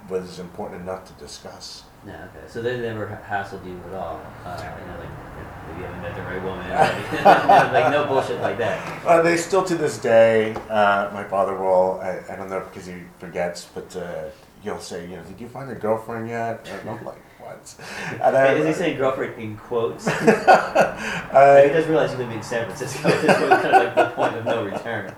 was 0.09 0.39
important 0.39 0.83
enough 0.83 1.05
to 1.07 1.13
discuss. 1.25 1.85
Yeah, 2.07 2.27
okay. 2.35 2.47
So 2.49 2.61
they 2.61 2.79
never 2.81 3.07
hassled 3.29 3.65
you 3.65 3.81
at 3.89 3.95
all. 3.95 4.21
Uh, 4.45 4.57
you 4.81 4.87
know, 4.87 4.99
like 4.99 5.09
if- 5.09 5.79
you 5.79 5.85
haven't 5.85 6.03
met 6.03 6.17
the 6.17 6.23
right 6.23 6.43
woman, 6.43 6.67
anything. 6.71 7.25
like 7.73 7.91
no 7.91 8.05
bullshit 8.07 8.41
like 8.43 8.59
that. 8.59 9.07
Uh, 9.07 9.23
they 9.23 9.37
still 9.37 9.65
to 9.65 9.77
this 9.77 9.97
day, 9.97 10.53
uh, 10.69 11.09
my 11.15 11.25
father 11.25 11.57
will, 11.57 12.01
I, 12.03 12.21
I 12.31 12.37
don't 12.37 12.51
know 12.51 12.61
because 12.61 12.85
he 12.87 12.97
forgets, 13.19 13.69
but 13.73 13.95
uh, 13.97 14.25
you'll 14.63 14.81
say, 14.81 15.09
you 15.09 15.17
know, 15.17 15.23
did 15.23 15.41
you 15.41 15.49
find 15.49 15.71
a 15.71 15.75
girlfriend 15.75 16.29
yet? 16.29 16.69
And 16.69 16.91
I'm 16.91 17.05
like, 17.05 17.17
what? 17.53 18.21
And 18.23 18.35
Wait, 18.35 18.61
is 18.61 18.67
he 18.77 18.83
saying 18.83 18.97
girlfriend 18.97 19.41
in 19.41 19.57
quotes? 19.57 20.07
Like, 21.33 21.65
he 21.65 21.71
uh, 21.71 21.73
doesn't 21.73 21.91
realize 21.91 22.13
you 22.13 22.19
live 22.19 22.31
in 22.31 22.43
San 22.43 22.67
Francisco. 22.67 23.09
This 23.09 23.23
was 23.25 23.49
kind 23.49 23.67
of 23.67 23.73
like 23.73 23.95
the 23.95 24.11
point 24.15 24.37
of 24.37 24.45
no 24.45 24.65
return. 24.65 25.15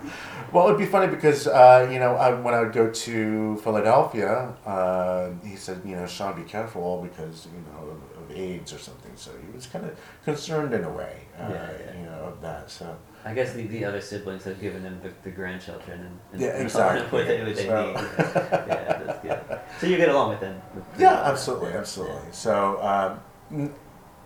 well, 0.52 0.66
it'd 0.66 0.78
be 0.78 0.86
funny 0.86 1.08
because 1.08 1.46
uh, 1.48 1.88
you 1.90 1.98
know 1.98 2.14
I, 2.14 2.32
when 2.34 2.54
I 2.54 2.60
would 2.60 2.72
go 2.72 2.90
to 2.90 3.56
Philadelphia, 3.58 4.54
uh, 4.64 5.30
he 5.44 5.56
said, 5.56 5.82
you 5.84 5.96
know, 5.96 6.06
Sean, 6.06 6.40
be 6.40 6.48
careful 6.48 7.02
because 7.02 7.46
you 7.46 7.60
know 7.72 7.90
of, 7.90 8.30
of 8.30 8.36
AIDS 8.36 8.72
or 8.72 8.78
something. 8.78 9.12
So 9.16 9.30
he 9.44 9.52
was 9.54 9.66
kind 9.66 9.84
of 9.84 9.98
concerned 10.24 10.72
in 10.72 10.84
a 10.84 10.90
way, 10.90 11.16
uh, 11.38 11.48
Yeah, 11.50 11.70
yeah. 11.80 11.98
you 11.98 12.04
know, 12.06 12.20
of 12.30 12.40
that. 12.42 12.70
So 12.70 12.96
I 13.24 13.32
guess 13.34 13.54
the, 13.54 13.66
the 13.66 13.84
other 13.84 14.00
siblings 14.00 14.44
have 14.44 14.60
given 14.60 14.82
them 14.82 15.00
the, 15.02 15.10
the 15.22 15.30
grandchildren 15.30 16.00
and, 16.00 16.18
and 16.32 16.40
Yeah, 16.42 16.48
exactly. 16.62 17.06
what 17.18 17.26
they, 17.26 17.42
what 17.42 17.56
they 17.56 17.66
So- 17.66 17.86
need. 17.86 17.94
Yeah, 17.94 19.02
that's 19.06 19.22
good. 19.22 19.60
So 19.80 19.86
you 19.86 19.96
get 19.96 20.08
along 20.10 20.30
with 20.30 20.40
them? 20.40 20.60
with- 20.74 20.84
yeah, 20.98 21.20
with- 21.20 21.30
absolutely, 21.32 21.70
yeah. 21.70 21.78
absolutely. 21.78 22.32
So 22.32 22.82
um, 22.82 23.72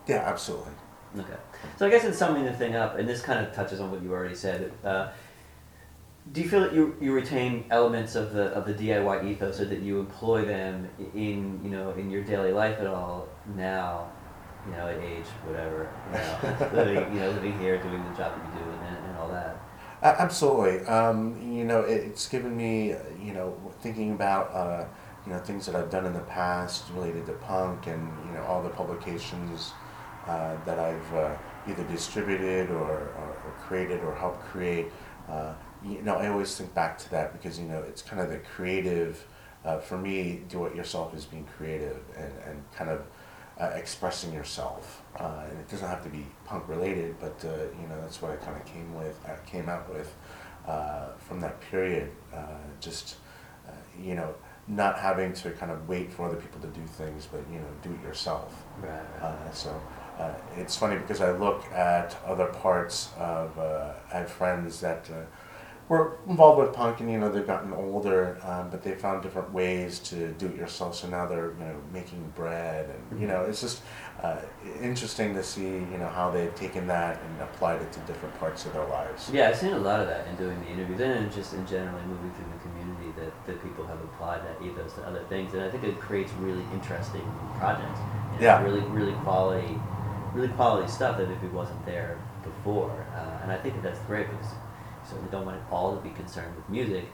yeah, 0.07 0.23
absolutely. 0.25 0.73
Okay. 1.17 1.33
So 1.77 1.87
I 1.87 1.89
guess 1.89 2.03
in 2.05 2.13
summing 2.13 2.45
the 2.45 2.53
thing 2.53 2.75
up, 2.75 2.97
and 2.99 3.07
this 3.07 3.21
kind 3.21 3.43
of 3.45 3.53
touches 3.53 3.79
on 3.79 3.89
what 3.91 4.03
you 4.03 4.11
already 4.13 4.35
said, 4.35 4.71
uh, 4.83 5.09
do 6.31 6.41
you 6.41 6.49
feel 6.49 6.59
that 6.61 6.73
you, 6.73 6.95
you 7.01 7.11
retain 7.13 7.65
elements 7.71 8.13
of 8.15 8.33
the 8.33 8.47
of 8.53 8.65
the 8.67 8.73
DIY 8.75 9.25
ethos, 9.31 9.59
or 9.59 9.65
that 9.65 9.79
you 9.79 9.99
employ 9.99 10.45
them 10.45 10.87
in 11.15 11.59
you 11.63 11.71
know 11.71 11.91
in 11.93 12.11
your 12.11 12.21
daily 12.23 12.51
life 12.51 12.79
at 12.79 12.85
all 12.85 13.27
now, 13.55 14.11
you 14.69 14.77
know 14.77 14.87
at 14.87 14.99
age 14.99 15.25
whatever, 15.45 15.89
you 16.07 16.17
know, 16.17 16.69
living 16.73 17.13
you 17.13 17.19
know 17.19 17.31
living 17.31 17.57
here, 17.59 17.81
doing 17.81 18.03
the 18.03 18.17
job 18.17 18.33
that 18.35 18.59
you 18.59 18.63
do, 18.63 18.71
and, 18.71 18.97
and 19.05 19.17
all 19.17 19.29
that. 19.29 19.57
Absolutely. 20.01 20.85
Um, 20.87 21.37
you 21.41 21.65
know, 21.65 21.81
it, 21.81 22.03
it's 22.03 22.27
given 22.29 22.55
me, 22.55 22.95
you 23.21 23.33
know, 23.33 23.57
thinking 23.81 24.13
about, 24.13 24.53
uh, 24.53 24.85
you 25.25 25.33
know, 25.33 25.39
things 25.39 25.65
that 25.65 25.75
I've 25.75 25.89
done 25.89 26.05
in 26.05 26.13
the 26.13 26.21
past 26.21 26.85
related 26.93 27.25
to 27.25 27.33
punk 27.33 27.87
and, 27.87 28.09
you 28.25 28.31
know, 28.33 28.43
all 28.43 28.63
the 28.63 28.69
publications 28.69 29.73
uh, 30.25 30.55
that 30.65 30.79
I've 30.79 31.13
uh, 31.13 31.35
either 31.67 31.83
distributed 31.85 32.69
or, 32.69 32.89
or, 32.89 33.41
or 33.45 33.53
created 33.59 33.99
or 34.01 34.15
helped 34.15 34.41
create. 34.45 34.87
Uh, 35.27 35.53
you 35.83 36.01
know, 36.01 36.15
I 36.15 36.29
always 36.29 36.55
think 36.55 36.73
back 36.73 36.97
to 36.99 37.11
that 37.11 37.33
because, 37.33 37.59
you 37.59 37.65
know, 37.65 37.79
it's 37.79 38.01
kind 38.01 38.21
of 38.21 38.29
the 38.29 38.37
creative, 38.37 39.27
uh, 39.65 39.79
for 39.79 39.97
me, 39.97 40.43
do 40.47 40.65
it 40.65 40.75
yourself 40.75 41.13
is 41.13 41.25
being 41.25 41.45
creative 41.57 41.99
and, 42.15 42.31
and 42.47 42.71
kind 42.73 42.89
of 42.89 43.01
uh, 43.59 43.65
expressing 43.75 44.33
yourself. 44.33 45.03
Uh, 45.19 45.43
and 45.49 45.59
it 45.59 45.69
doesn't 45.69 45.87
have 45.87 46.03
to 46.03 46.09
be 46.09 46.25
punk 46.45 46.67
related, 46.67 47.19
but 47.19 47.35
uh, 47.43 47.49
you 47.81 47.87
know 47.87 47.99
that's 48.01 48.21
what 48.21 48.31
I 48.31 48.35
kind 48.37 48.55
of 48.55 48.65
came 48.65 48.95
with, 48.95 49.19
uh, 49.27 49.35
came 49.45 49.67
out 49.67 49.93
with 49.93 50.13
uh, 50.67 51.09
from 51.17 51.39
that 51.41 51.59
period. 51.61 52.11
Uh, 52.33 52.45
just 52.79 53.17
uh, 53.67 53.71
you 54.01 54.15
know, 54.15 54.33
not 54.67 54.99
having 54.99 55.33
to 55.33 55.51
kind 55.51 55.71
of 55.71 55.87
wait 55.87 56.11
for 56.11 56.27
other 56.27 56.37
people 56.37 56.59
to 56.61 56.67
do 56.67 56.85
things, 56.85 57.27
but 57.31 57.41
you 57.51 57.59
know, 57.59 57.67
do 57.81 57.91
it 57.91 58.01
yourself. 58.01 58.63
Right. 58.81 59.01
Uh, 59.21 59.51
so 59.51 59.81
uh, 60.17 60.33
it's 60.55 60.75
funny 60.75 60.97
because 60.97 61.21
I 61.21 61.31
look 61.31 61.65
at 61.71 62.15
other 62.25 62.47
parts 62.47 63.09
of 63.17 63.57
uh, 63.57 63.93
I 64.13 64.17
have 64.19 64.31
friends 64.31 64.79
that 64.81 65.09
uh, 65.11 65.25
were 65.89 66.19
involved 66.27 66.59
with 66.61 66.71
punk, 66.71 66.99
and 66.99 67.11
you 67.11 67.19
know 67.19 67.29
they've 67.29 67.47
gotten 67.47 67.73
older, 67.73 68.37
um, 68.43 68.69
but 68.69 68.83
they 68.83 68.93
found 68.93 69.23
different 69.23 69.51
ways 69.51 69.97
to 69.99 70.29
do 70.33 70.45
it 70.45 70.55
yourself. 70.55 70.95
So 70.95 71.09
now 71.09 71.25
they're 71.25 71.53
you 71.53 71.65
know 71.65 71.75
making 71.91 72.31
bread, 72.35 72.89
and 72.89 73.19
you 73.19 73.27
know 73.27 73.41
it's 73.41 73.59
just 73.59 73.81
uh, 74.21 74.37
interesting 74.81 75.33
to 75.33 75.43
see 75.43 75.63
you 75.63 75.97
know 75.97 76.07
how 76.07 76.29
they've 76.29 76.53
taken 76.55 76.85
that 76.87 77.19
and 77.19 77.41
applied 77.41 77.81
it 77.81 77.91
to 77.93 77.99
different 78.01 78.37
parts 78.39 78.65
of 78.67 78.73
their 78.73 78.85
lives. 78.85 79.29
Yeah, 79.33 79.49
I've 79.49 79.57
seen 79.57 79.73
a 79.73 79.79
lot 79.79 79.99
of 79.99 80.07
that 80.07 80.27
in 80.27 80.35
doing 80.35 80.59
the 80.61 80.67
interviews 80.67 81.01
and 81.01 81.25
in 81.25 81.31
just 81.31 81.53
in 81.53 81.65
generally 81.65 82.03
moving 82.05 82.31
through 82.33 82.53
the 82.53 82.69
community 82.69 83.19
that, 83.19 83.47
that 83.47 83.63
people 83.63 83.85
have 83.87 83.99
applied 84.01 84.41
that 84.45 84.63
ethos 84.63 84.93
to 84.93 85.01
other 85.07 85.23
things. 85.27 85.53
And 85.53 85.63
I 85.63 85.69
think 85.69 85.83
it 85.83 85.99
creates 85.99 86.31
really 86.33 86.63
interesting 86.71 87.25
projects. 87.57 87.99
Know, 87.99 88.37
Yeah. 88.39 88.63
Really, 88.63 88.81
really 88.81 89.13
quality, 89.23 89.75
really 90.33 90.49
quality 90.49 90.87
stuff 90.87 91.17
that 91.17 91.27
maybe 91.27 91.47
wasn't 91.47 91.83
there 91.85 92.19
before. 92.43 93.05
Uh, 93.15 93.41
and 93.41 93.51
I 93.51 93.57
think 93.57 93.73
that 93.75 93.83
that's 93.83 93.99
great 94.05 94.29
because 94.29 94.53
you 95.11 95.21
we 95.21 95.29
don't 95.29 95.45
want 95.45 95.57
it 95.57 95.63
all 95.71 95.95
to 95.95 96.01
be 96.01 96.09
concerned 96.11 96.55
with 96.55 96.67
music. 96.69 97.05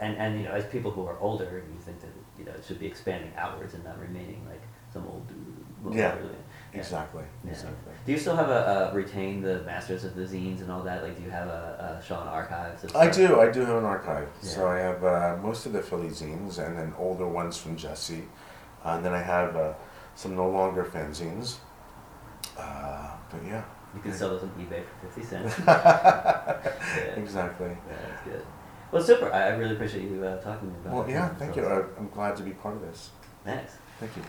And, 0.00 0.16
and 0.16 0.38
you 0.38 0.44
know, 0.46 0.52
as 0.52 0.64
people 0.64 0.90
who 0.90 1.06
are 1.06 1.18
older, 1.18 1.62
you 1.70 1.80
think 1.80 2.00
that 2.00 2.10
you 2.38 2.44
know 2.44 2.52
it 2.52 2.64
should 2.66 2.78
be 2.78 2.86
expanding 2.86 3.32
outwards 3.36 3.74
and 3.74 3.84
not 3.84 4.00
remaining 4.00 4.44
like 4.48 4.62
some 4.92 5.06
old 5.06 5.26
dude. 5.28 5.94
Yeah. 5.94 6.14
really, 6.16 6.28
yeah. 6.72 6.80
Exactly. 6.80 7.24
Yeah. 7.44 7.50
Exactly. 7.50 7.92
Do 8.06 8.12
you 8.12 8.18
still 8.18 8.36
have 8.36 8.48
a, 8.48 8.90
uh 8.90 8.92
retain 8.94 9.42
the 9.42 9.62
masters 9.62 10.04
of 10.04 10.14
the 10.14 10.22
zines 10.22 10.60
and 10.60 10.70
all 10.70 10.82
that? 10.82 11.02
Like, 11.02 11.16
do 11.16 11.22
you 11.22 11.30
have 11.30 11.48
a, 11.48 11.98
a 12.00 12.04
Sean 12.04 12.26
archives? 12.26 12.84
I 12.94 13.10
do. 13.10 13.40
I 13.40 13.50
do 13.50 13.60
have 13.60 13.76
an 13.76 13.84
archive. 13.84 14.28
Yeah. 14.42 14.48
So 14.48 14.68
I 14.68 14.78
have 14.78 15.04
uh, 15.04 15.36
most 15.42 15.66
of 15.66 15.72
the 15.72 15.82
Philly 15.82 16.08
zines, 16.08 16.58
and 16.58 16.78
then 16.78 16.94
older 16.98 17.28
ones 17.28 17.58
from 17.58 17.76
Jesse. 17.76 18.24
Uh, 18.84 18.94
and 18.96 19.04
then 19.04 19.12
I 19.12 19.22
have 19.22 19.56
uh, 19.56 19.74
some 20.14 20.34
no 20.34 20.48
longer 20.48 20.84
fanzines. 20.84 21.56
Uh, 22.58 23.10
but 23.30 23.44
yeah. 23.46 23.64
You 23.94 24.00
can 24.00 24.12
sell 24.12 24.30
those 24.30 24.42
on 24.42 24.50
eBay 24.50 24.82
for 24.84 25.06
fifty 25.06 25.24
cents. 25.24 25.54
yeah, 25.66 27.14
Exactly. 27.16 27.68
Yeah, 27.68 27.96
that's 28.08 28.24
good. 28.24 28.46
Well, 28.92 29.02
super. 29.02 29.32
I, 29.32 29.48
I 29.48 29.48
really 29.50 29.74
appreciate 29.74 30.02
you 30.02 30.24
uh, 30.24 30.40
talking 30.40 30.68
to 30.68 30.74
me 30.74 30.80
about. 30.84 30.94
Well, 30.94 31.10
yeah. 31.10 31.28
Thank 31.34 31.56
you. 31.56 31.66
I, 31.66 31.82
I'm 31.98 32.08
glad 32.08 32.36
to 32.36 32.42
be 32.42 32.52
part 32.52 32.76
of 32.76 32.82
this. 32.82 33.10
Thanks. 33.44 33.74
Thank 33.98 34.16
you. 34.16 34.22